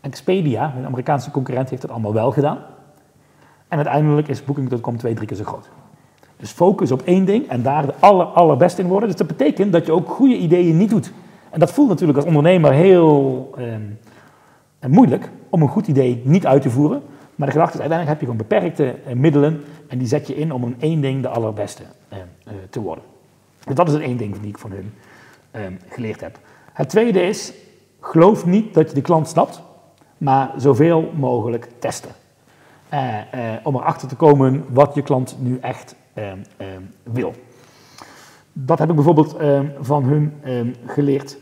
[0.00, 2.58] Expedia, een Amerikaanse concurrent, heeft dat allemaal wel gedaan.
[3.68, 5.68] En uiteindelijk is Booking.com twee, drie keer zo groot.
[6.36, 9.08] Dus focus op één ding en daar de aller, allerbeste in worden.
[9.08, 11.12] Dus dat betekent dat je ook goede ideeën niet doet.
[11.50, 16.62] En dat voelt natuurlijk als ondernemer heel ehm, moeilijk om een goed idee niet uit
[16.62, 17.02] te voeren.
[17.34, 20.36] Maar de gedachte is, uiteindelijk heb je gewoon beperkte eh, middelen en die zet je
[20.36, 23.04] in om in één ding de allerbeste eh, eh, te worden.
[23.64, 24.92] Dus dat is het één ding die ik van hun
[25.50, 26.38] ehm, geleerd heb.
[26.72, 27.52] Het tweede is,
[28.00, 29.62] geloof niet dat je de klant snapt,
[30.18, 32.10] maar zoveel mogelijk testen.
[32.88, 35.94] Eh, eh, om erachter te komen wat je klant nu echt
[37.02, 37.34] wil.
[38.52, 41.36] Dat heb ik bijvoorbeeld ehm, van hun ehm, geleerd.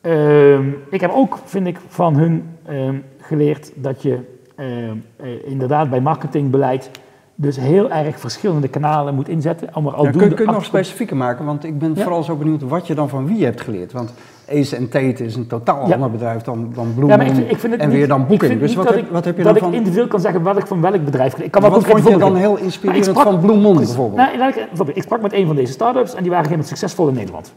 [0.00, 4.18] Ehm, ik heb ook, vind ik, van hun ehm, geleerd dat je
[4.56, 6.90] ehm, eh, inderdaad bij marketingbeleid
[7.34, 9.68] dus heel erg verschillende kanalen moet inzetten.
[9.76, 10.62] Om er Ja, kun, kun je nog te komen.
[10.64, 11.44] specifieker maken?
[11.44, 12.02] Want ik ben Ja.
[12.02, 13.92] vooral zo benieuwd wat je dan van wie hebt geleerd.
[13.92, 14.14] Want
[14.52, 15.94] Ace en Tate is een totaal Ja.
[15.94, 18.60] ander bedrijf dan, dan Ja, ik vind, ik vind en niet, weer dan ik Booking.
[18.60, 19.72] Dus wat dat heb, ik, wat heb je dat dan van...
[19.72, 21.38] ik individueel kan zeggen wat ik van welk bedrijf...
[21.38, 23.86] Ik kan wel Wat vond je dan heel ik inspirerend sprak- van Moon Precies.
[23.86, 24.16] bijvoorbeeld?
[24.20, 26.66] Nou, laat ik, bijvoorbeeld, ik sprak met een van deze start-ups en die waren helemaal
[26.66, 27.54] succesvol in Nederland.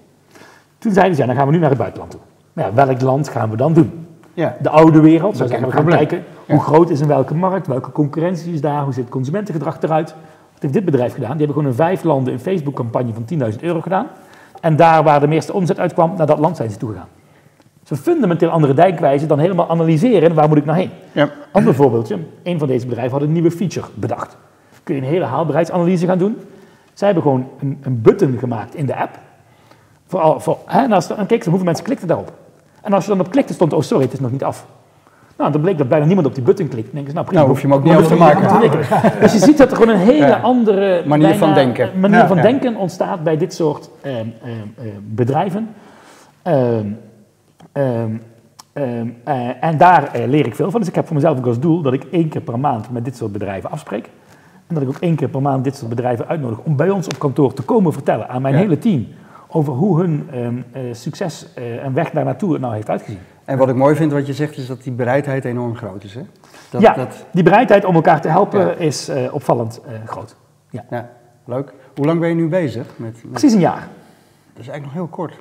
[0.77, 2.19] Toen zeiden ze, ja, dan gaan we nu naar het buitenland toe.
[2.53, 4.05] Nou ja, welk land gaan we dan doen?
[4.33, 7.35] Ja, De oude wereld, zo Dat zeggen we gaan kijken hoe groot is in welke
[7.35, 10.15] markt, welke concurrentie is daar, hoe het consumentengedrag eruit.
[10.53, 11.37] Wat heeft dit bedrijf gedaan?
[11.37, 14.07] Die hebben gewoon in vijf landen een Facebook-campagne van 10.000 euro gedaan.
[14.61, 17.07] En daar waar de meeste omzet uitkwam, naar dat land zijn ze toegegaan.
[17.79, 20.89] Het is een fundamenteel andere dijkwijze dan helemaal analyseren waar moet ik nou heen.
[21.11, 21.29] ja.
[21.51, 22.17] Ander voorbeeldje.
[22.43, 24.37] Een van deze bedrijven had een nieuwe feature bedacht.
[24.83, 26.37] Kun je een hele haalbaarheidsanalyse gaan doen.
[26.93, 29.19] Zij hebben gewoon een, een button gemaakt in de app.
[30.07, 32.33] Voor, voor, hè, en, als, dan keek ze hoeveel mensen klikten daarop.
[32.81, 34.65] En als je dan op klikte stond, oh sorry, het is nog niet af.
[35.37, 36.85] Nou, dan bleek dat bijna niemand op die button klikt.
[36.85, 37.41] Dan denken ze, nou prima.
[37.41, 39.19] Nou, hoef je hem ook niet te maken.
[39.21, 40.39] Dus je ziet dat er gewoon een hele Ja.
[40.39, 41.99] andere Manier van denken.
[41.99, 42.41] manier Ja, van ja.
[42.43, 44.27] denken ontstaat bij dit soort ehm, ehm,
[44.77, 45.69] ehm, bedrijven.
[46.41, 46.85] Ehm,
[47.71, 48.09] ehm,
[48.73, 50.79] ehm, eh, en daar eh, leer ik veel van.
[50.79, 53.05] Dus ik heb voor mezelf ook als doel dat ik één keer per maand met
[53.05, 54.09] dit soort bedrijven afspreek.
[54.67, 57.07] En dat ik ook één keer per maand dit soort bedrijven uitnodig om bij ons
[57.07, 58.59] op kantoor te komen vertellen aan mijn Ja.
[58.59, 59.07] hele team
[59.47, 63.19] over hoe hun ehm, eh, succes eh, en weg daar naartoe het nou heeft uitgezien.
[63.47, 66.13] En wat ik mooi vind wat je zegt is dat die bereidheid enorm groot is.
[66.13, 66.21] Hè?
[66.69, 68.71] Dat, ja, dat, die bereidheid om elkaar te helpen Ja.
[68.71, 70.35] is eh, opvallend eh, groot.
[70.69, 71.09] ja,
[71.45, 71.73] leuk.
[71.95, 72.85] Hoe lang ben je nu bezig?
[72.95, 73.87] Met, met, Precies een jaar.
[74.53, 75.33] dat is eigenlijk nog heel kort.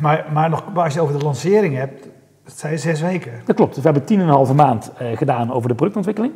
[0.00, 2.08] Maar, maar nog, maar als je het over de lancering hebt,
[2.44, 3.32] het zijn zes weken.
[3.44, 3.74] Dat klopt.
[3.74, 6.32] Dus we hebben tien en een halve maand eh, gedaan over de productontwikkeling.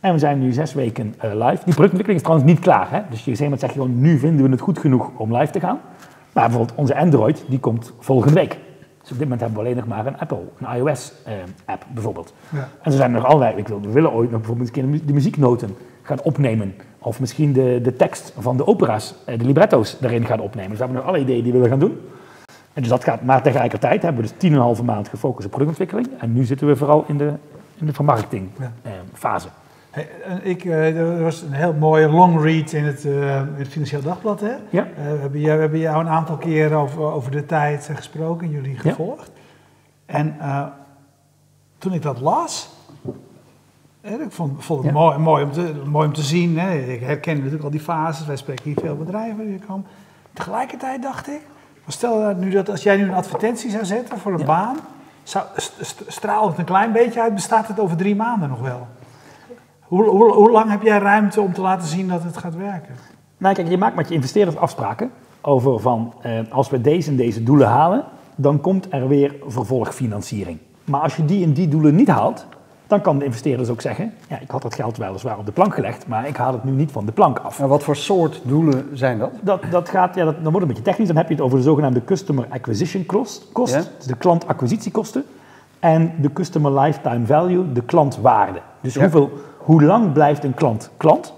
[0.00, 1.64] En we zijn nu zes weken eh, live.
[1.64, 2.90] Die productontwikkeling is trouwens niet klaar.
[2.90, 3.00] Hè?
[3.10, 5.80] Dus je zegt gewoon, nu vinden we het goed genoeg om live te gaan.
[6.32, 8.58] Maar bijvoorbeeld onze Android, die komt volgende week.
[9.04, 12.32] Dus op dit moment hebben we alleen nog maar een Apple, een iOS-app bijvoorbeeld.
[12.48, 12.58] Ja.
[12.58, 14.82] En er zijn er nog allerlei, ik wil, we willen ooit nog bijvoorbeeld een keer
[14.82, 16.74] de mu- de muzieknoten gaan opnemen.
[16.98, 20.70] Of misschien de, de tekst van de opera's, eh, de libretto's daarin gaan opnemen.
[20.70, 22.00] Dus we hebben nog alle ideeën die we willen gaan doen.
[22.72, 25.44] En dus dat gaat, maar tegelijkertijd hebben we dus tien en een halve maand gefocust
[25.44, 26.08] op productontwikkeling.
[26.18, 27.32] En nu zitten we vooral in de,
[27.78, 29.48] in de vermarktingfase.
[29.48, 29.52] Ja.
[29.62, 29.63] En
[30.42, 34.40] ik, eh, er was een heel mooie long read in het, eh, het Financieel Dagblad.
[34.40, 34.54] Hè?
[34.70, 34.86] Ja.
[34.96, 38.46] Eh, we, hebben jou, we hebben jou een aantal keren over, over de tijd gesproken
[38.46, 39.30] en jullie gevolgd.
[40.06, 40.36] En
[41.78, 42.70] toen ik dat las,
[44.00, 44.98] hè, ik vond, vond het Ja.
[44.98, 46.58] mooi, mooi, om te, mooi om te zien.
[46.58, 46.78] Hè?
[46.78, 49.86] Ik herken natuurlijk al die fases, wij spreken hier veel bedrijven die komen.
[50.32, 51.40] Tegelijkertijd dacht ik,
[51.88, 54.76] stel dat nu dat als jij nu een advertentie zou zetten voor een baan,
[55.22, 58.60] zou, st- st- straalt het een klein beetje uit, bestaat het over drie maanden nog
[58.60, 58.86] wel?
[59.94, 62.94] Hoe, hoe, hoe lang heb jij ruimte om te laten zien dat het gaat werken?
[63.38, 67.16] Nou, kijk, je maakt met je investeerders afspraken over van eh, als we deze en
[67.16, 68.04] deze doelen halen,
[68.34, 70.58] dan komt er weer vervolgfinanciering.
[70.84, 72.46] Maar als je die en die doelen niet haalt,
[72.86, 75.74] dan kan de investeerders ook zeggen, ja, ik had dat geld weliswaar op de plank
[75.74, 77.60] gelegd, maar ik haal het nu niet van de plank af.
[77.60, 79.30] En wat voor soort doelen zijn dat?
[79.40, 81.08] Dat, dat gaat, ja, dat, dan wordt het een beetje technisch.
[81.08, 83.82] Dan heb je het over de zogenaamde Customer Acquisition Cost, kost, Ja.
[83.96, 85.24] dus de klantacquisitiekosten.
[85.84, 88.58] En de Customer Lifetime Value, de klantwaarde.
[88.80, 89.00] Dus Ja.
[89.00, 91.34] hoeveel, hoe lang blijft een klant klant?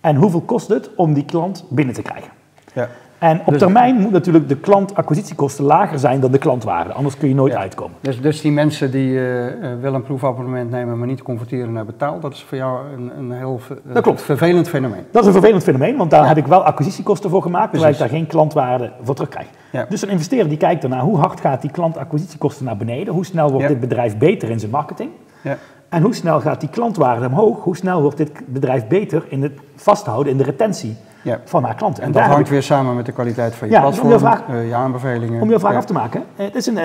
[0.00, 2.30] En hoeveel kost het om die klant binnen te krijgen?
[2.72, 2.88] Ja.
[3.18, 6.92] En op Dus- termijn moet natuurlijk de klantacquisitiekosten lager zijn dan de klantwaarde.
[6.92, 7.58] Anders kun je nooit Ja.
[7.58, 7.96] uitkomen.
[8.00, 12.20] Dus, dus die mensen die eh, wel een proefabonnement nemen, maar niet converteren naar betaal,
[12.20, 14.22] dat is voor jou een, een heel Dat klopt.
[14.22, 15.04] vervelend fenomeen.
[15.10, 17.98] Dat is een vervelend fenomeen, want daar heb ik wel acquisitiekosten voor gemaakt, terwijl ik
[17.98, 19.46] daar geen klantwaarde voor terugkrijg.
[19.72, 19.86] Ja.
[19.88, 23.50] Dus een investeerder die kijkt ernaar hoe hard gaat die klantacquisitiekosten naar beneden, hoe snel
[23.52, 25.10] wordt dit bedrijf beter in zijn marketing
[25.42, 25.56] Ja.
[25.88, 29.52] en hoe snel gaat die klantwaarde omhoog, hoe snel wordt dit bedrijf beter in het
[29.74, 31.40] vasthouden, in de retentie Ja.
[31.44, 32.02] van haar klanten.
[32.02, 34.68] En dat hangt ik- weer samen met de kwaliteit van je Ja, platform, vraag- eh,
[34.68, 35.42] je aanbevelingen.
[35.42, 35.78] Om je vraag Ja.
[35.78, 36.78] af te maken, eh, het is een,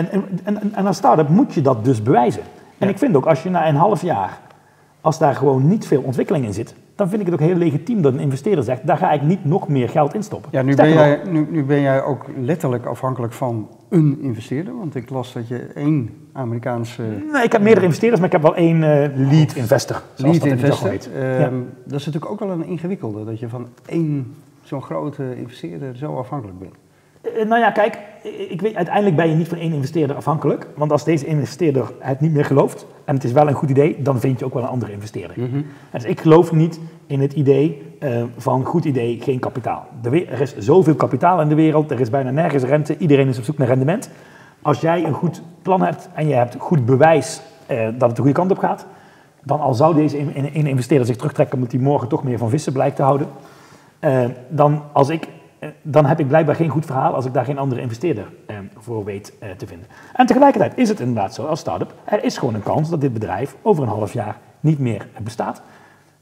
[0.44, 2.42] een- en als start-up moet je dat dus bewijzen.
[2.78, 4.30] En ik vind ook als je na een half jaar,
[5.04, 8.02] als daar gewoon niet veel ontwikkeling in zit, dan vind ik het ook heel legitiem
[8.02, 10.50] dat een investeerder zegt, daar ga ik niet nog meer geld in stoppen.
[10.54, 14.78] Ja, nu ben, Sterker jij, nu, nu ben jij ook letterlijk afhankelijk van een investeerder,
[14.78, 18.46] want ik las dat je één Amerikaanse Nee, ik heb meerdere investeerders, maar ik heb
[18.46, 20.02] wel één eh, lead investor.
[20.14, 20.90] zoals lead dat investor.
[20.90, 21.10] heet.
[21.16, 21.52] Ehm, Ja.
[21.84, 26.18] Dat is natuurlijk ook wel een ingewikkelde, dat je van één zo'n grote investeerder zo
[26.18, 26.76] afhankelijk bent.
[27.24, 27.98] Eh, Nou ja, kijk,
[28.50, 30.68] ik weet, uiteindelijk ben je niet van één investeerder afhankelijk.
[30.76, 34.02] Want als deze investeerder het niet meer gelooft en het is wel een goed idee,
[34.02, 35.36] dan vind je ook wel een andere investeerder.
[35.92, 39.88] Dus ik geloof niet in het idee eh, van goed idee, geen kapitaal.
[40.04, 43.44] Er is zoveel kapitaal in de wereld, er is bijna nergens rente, iedereen is op
[43.44, 44.10] zoek naar rendement.
[44.62, 48.22] Als jij een goed plan hebt en je hebt goed bewijs eh, dat het de
[48.22, 48.86] goede kant op gaat,
[49.44, 52.38] dan al zou deze in- in- in investeerder zich terugtrekken omdat hij morgen toch meer
[52.38, 53.28] van vissen blijkt te houden,
[54.50, 55.28] dan, als ik,
[55.82, 59.04] dan heb ik blijkbaar geen goed verhaal als ik daar geen andere investeerder eh, voor
[59.04, 59.88] weet eh, te vinden.
[60.14, 63.14] En tegelijkertijd is het inderdaad zo als start-up, er is gewoon een kans dat dit
[63.14, 65.62] bedrijf over een half jaar niet meer bestaat.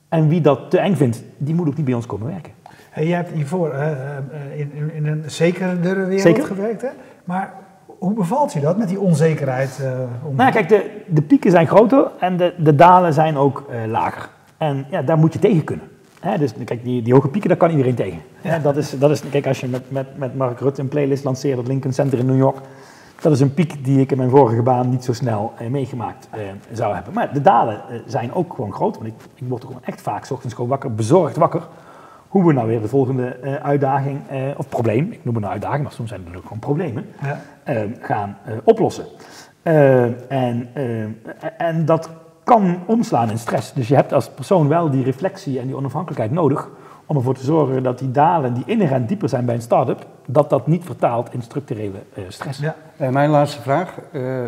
[0.09, 2.53] En wie dat te eng vindt, die moet ook niet bij ons komen werken.
[2.89, 4.19] Hey, jij hebt hiervoor eh, eh,
[4.55, 6.43] in, in, in een zekerdere wereld Zeker.
[6.43, 6.87] gewerkt, hè?
[7.23, 7.53] Maar
[7.85, 9.79] hoe bevalt u dat met die onzekerheid?
[9.81, 9.91] eh,
[10.23, 10.35] om...
[10.35, 14.29] Nou kijk, de, de pieken zijn groter en de, de dalen zijn ook lager.
[14.57, 15.85] En ja, daar moet je tegen kunnen.
[16.39, 18.19] Dus kijk, die, die hoge pieken, daar kan iedereen tegen.
[18.63, 21.59] Dat is, dat is, kijk, als je met, met, met Mark Rutte een playlist lanceert
[21.59, 22.57] op Lincoln Center in New York,
[23.21, 26.27] dat is een piek die ik in mijn vorige baan niet zo snel eh, meegemaakt
[26.31, 26.39] eh,
[26.71, 27.13] zou hebben.
[27.13, 28.95] Maar de dalen eh, zijn ook gewoon groot.
[28.95, 31.67] Want ik, ik word gewoon echt vaak 's ochtends gewoon wakker, bezorgd wakker.
[32.27, 35.49] Hoe we nou weer de volgende eh, uitdaging, eh, of probleem, ik noem het een
[35.49, 37.39] uitdaging, maar soms zijn het ook gewoon problemen, Ja.
[38.01, 39.05] gaan eh, oplossen.
[39.63, 40.67] En,
[41.57, 42.09] en dat
[42.51, 43.73] kan omslaan in stress.
[43.73, 46.69] Dus je hebt als persoon wel die reflectie en die onafhankelijkheid nodig
[47.05, 50.49] om ervoor te zorgen dat die dalen die inherent dieper zijn bij een start-up, dat
[50.49, 52.59] dat niet vertaalt in structurele eh, stress.
[52.59, 52.75] Ja.
[52.97, 53.97] Eh, mijn laatste vraag.
[54.11, 54.43] eh,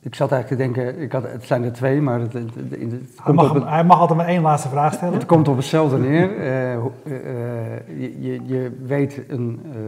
[0.00, 2.70] ik zat eigenlijk te denken, ik had, het zijn er twee, maar het, het, het-
[2.70, 5.14] het Hij, komt, mag, op het, hij mag altijd maar één laatste vraag stellen.
[5.14, 6.36] het komt op hetzelfde neer.
[6.38, 9.78] Eh, eh, eh, je, je, je weet een, eh,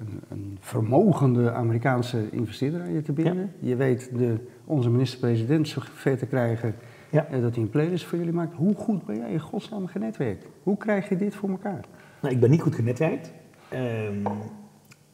[0.00, 3.52] een, een vermogende Amerikaanse investeerder aan je te binden.
[3.58, 6.74] Je weet de, onze minister-president zover te krijgen
[7.10, 7.26] Ja.
[7.30, 8.54] eh, dat hij een playlist voor jullie maakt.
[8.54, 10.46] Hoe goed ben jij in godsnaam genetwerkt?
[10.62, 11.80] Hoe krijg je dit voor elkaar?
[12.20, 13.32] Nou, ik ben niet goed genetwerkt.
[13.68, 14.22] Ehm,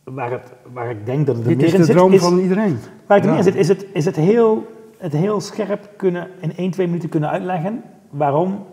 [0.04, 2.20] waar, het, waar ik denk dat het Dit meer is in de zit, droom is,
[2.20, 2.78] van iedereen.
[3.06, 3.30] Waar het Ja.
[3.30, 4.66] meer in zit, is het, is het, heel,
[4.98, 8.64] het heel scherp kunnen, in 1, 2 minuten kunnen uitleggen waarom,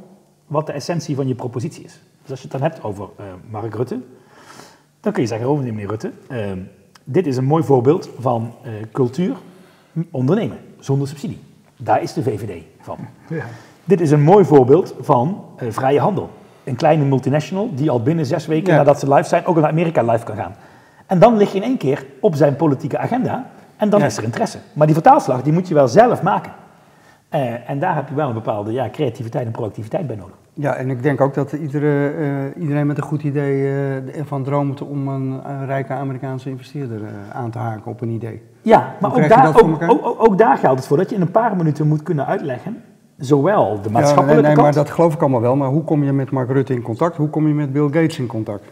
[0.48, 2.02] wat de essentie van je propositie is.
[2.22, 4.00] Dus als je het dan hebt over eh, Mark Rutte,
[5.00, 6.60] dan kun je zeggen, oh meneer Rutte, ehm,
[7.04, 9.36] dit is een mooi voorbeeld van eh, cultuur
[10.12, 11.40] ondernemen, zonder subsidie.
[11.78, 12.98] Daar is de VVD van.
[13.30, 13.44] Ja.
[13.84, 16.30] Dit is een mooi voorbeeld van eh, vrije handel.
[16.64, 18.78] Een kleine multinational die al binnen zes weken Ja.
[18.78, 20.56] nadat ze live zijn ook in Amerika live kan gaan.
[21.06, 23.46] En dan lig je in één keer op zijn politieke agenda
[23.78, 24.06] en dan Ja.
[24.06, 24.58] is er interesse.
[24.74, 26.52] Maar die vertaalslag die moet je wel zelf maken.
[27.30, 30.36] Eh, en daar heb je wel een bepaalde ja, creativiteit en productiviteit bij nodig.
[30.54, 34.44] Ja, en ik denk ook dat iedere, eh, iedereen met een goed idee eh, ervan
[34.44, 38.42] droomt om een, rijke Amerikaanse investeerder eh, aan te haken op een idee.
[38.62, 41.32] Ja, maar ook daar, dat ook, ook, daar geldt het voor dat je in een
[41.32, 42.84] paar minuten moet kunnen uitleggen,
[43.18, 44.76] zowel de Ja, maatschappelijke nee, nee, kant...
[44.76, 45.56] maar dat geloof ik allemaal wel.
[45.56, 47.18] Maar hoe kom je met Mark Rutte in contact?
[47.18, 48.64] Hoe kom je met Bill Gates in contact?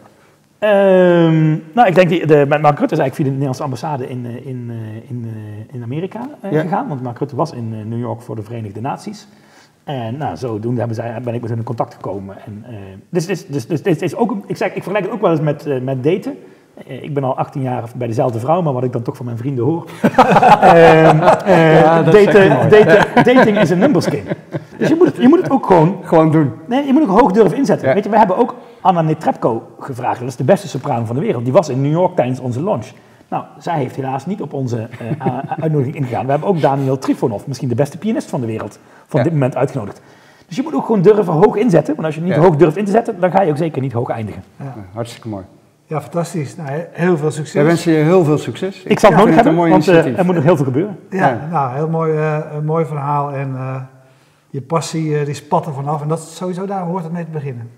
[0.58, 4.08] Ehm, nou, ik denk, die, de, met Mark Rutte is eigenlijk via de Nederlandse ambassade
[4.08, 4.70] in, in,
[5.08, 5.26] in,
[5.72, 6.60] in Amerika Ja.
[6.60, 6.88] gegaan.
[6.88, 9.26] Want Mark Rutte was in New York voor de Verenigde Naties.
[9.84, 12.36] En nou, zodoende hebben zij, ben ik met hun in contact gekomen.
[12.46, 12.74] En, eh,
[13.08, 15.40] dus, dus, dus, dus dit is ook, ik, zeg, ik vergelijk het ook wel eens
[15.40, 16.38] met, eh, met daten.
[16.86, 19.24] Eh, ik ben al 18 jaar bij dezelfde vrouw, maar wat ik dan toch van
[19.24, 19.84] mijn vrienden hoor.
[20.60, 24.36] Ehm, eh, Ja, daten, daten, dating is een numbers game.
[24.78, 26.52] Dus je moet, het, je moet het ook gewoon Gewoon doen.
[26.66, 27.88] Nee, je moet ook hoog durven inzetten.
[27.88, 27.94] Ja.
[27.94, 30.20] Weet je, we hebben ook Anna Netrebko gevraagd.
[30.20, 31.44] Dat is de beste sopraan van de wereld.
[31.44, 32.86] Die was in New York tijdens onze launch.
[33.30, 34.88] Nou, zij heeft helaas niet op onze
[35.18, 36.24] eh, uitnodiging ingegaan.
[36.24, 39.24] We hebben ook Daniel Trifonov, misschien de beste pianist van de wereld, van Ja.
[39.24, 40.00] dit moment uitgenodigd.
[40.46, 41.94] Dus je moet ook gewoon durven hoog inzetten.
[41.94, 42.40] Want als je niet Ja.
[42.40, 44.42] hoog durft in te zetten, dan ga je ook zeker niet hoog eindigen.
[44.56, 44.64] Ja.
[44.64, 45.44] Ja, hartstikke mooi.
[45.86, 46.56] ja, fantastisch.
[46.56, 47.54] Nou, he- heel veel succes.
[47.54, 48.82] Wij wensen je heel veel succes.
[48.82, 50.18] Ik zal het nodig hebben, een mooi want eh, initiatief.
[50.18, 50.98] er moet nog heel veel gebeuren.
[51.10, 51.48] Ja, Ja.
[51.50, 53.32] nou, heel mooi, eh, een mooi verhaal.
[53.32, 53.76] En eh,
[54.50, 56.02] je passie die spat er vanaf.
[56.02, 57.70] En dat is sowieso daar hoort het mee te beginnen.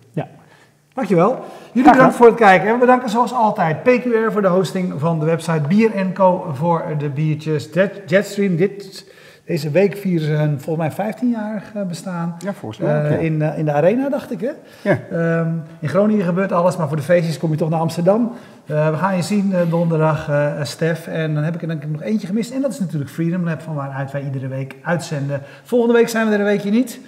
[0.95, 1.45] Dankjewel.
[1.73, 2.67] Jullie bedankt voor het kijken.
[2.69, 6.85] En we bedanken zoals altijd PQR voor de hosting van de website Bier Co voor
[6.99, 7.69] de biertjes.
[7.73, 9.13] Jet- Jetstream, dit,
[9.47, 12.35] deze week vieren ze hun volgens mij 15-jarig eh, bestaan.
[12.39, 13.17] Ja, volgens mij Eh, ja.
[13.17, 14.41] in, eh, in de arena, dacht ik.
[14.41, 14.51] Hè?
[14.91, 14.99] Ja.
[15.11, 15.49] Ehm,
[15.81, 18.33] in Groningen gebeurt alles, maar voor de feestjes kom je toch naar Amsterdam.
[18.67, 20.31] We gaan je zien donderdag,
[20.63, 21.07] Stef.
[21.07, 22.51] En dan heb ik er denk ik nog eentje gemist.
[22.53, 25.41] En dat is natuurlijk Freedom Lab, van waaruit wij iedere week uitzenden.
[25.63, 27.01] Volgende week zijn we er een weekje niet.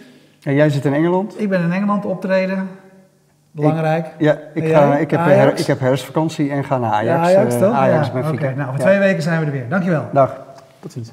[0.43, 1.41] En jij zit in Engeland?
[1.41, 2.69] Ik ben in Engeland optreden.
[3.55, 4.07] Belangrijk.
[4.19, 7.31] Ja, ik, ga, ik, heb, her- ik heb herfstvakantie en ga naar Ajax.
[7.31, 7.75] Ja, Ajax eh, toch?
[7.75, 8.31] Ajax ja.
[8.31, 8.85] Oké, nou voor Ja.
[8.85, 9.69] twee weken zijn we er weer.
[9.69, 10.05] Dankjewel.
[10.13, 10.37] Dag.
[10.81, 11.13] Tot ziens.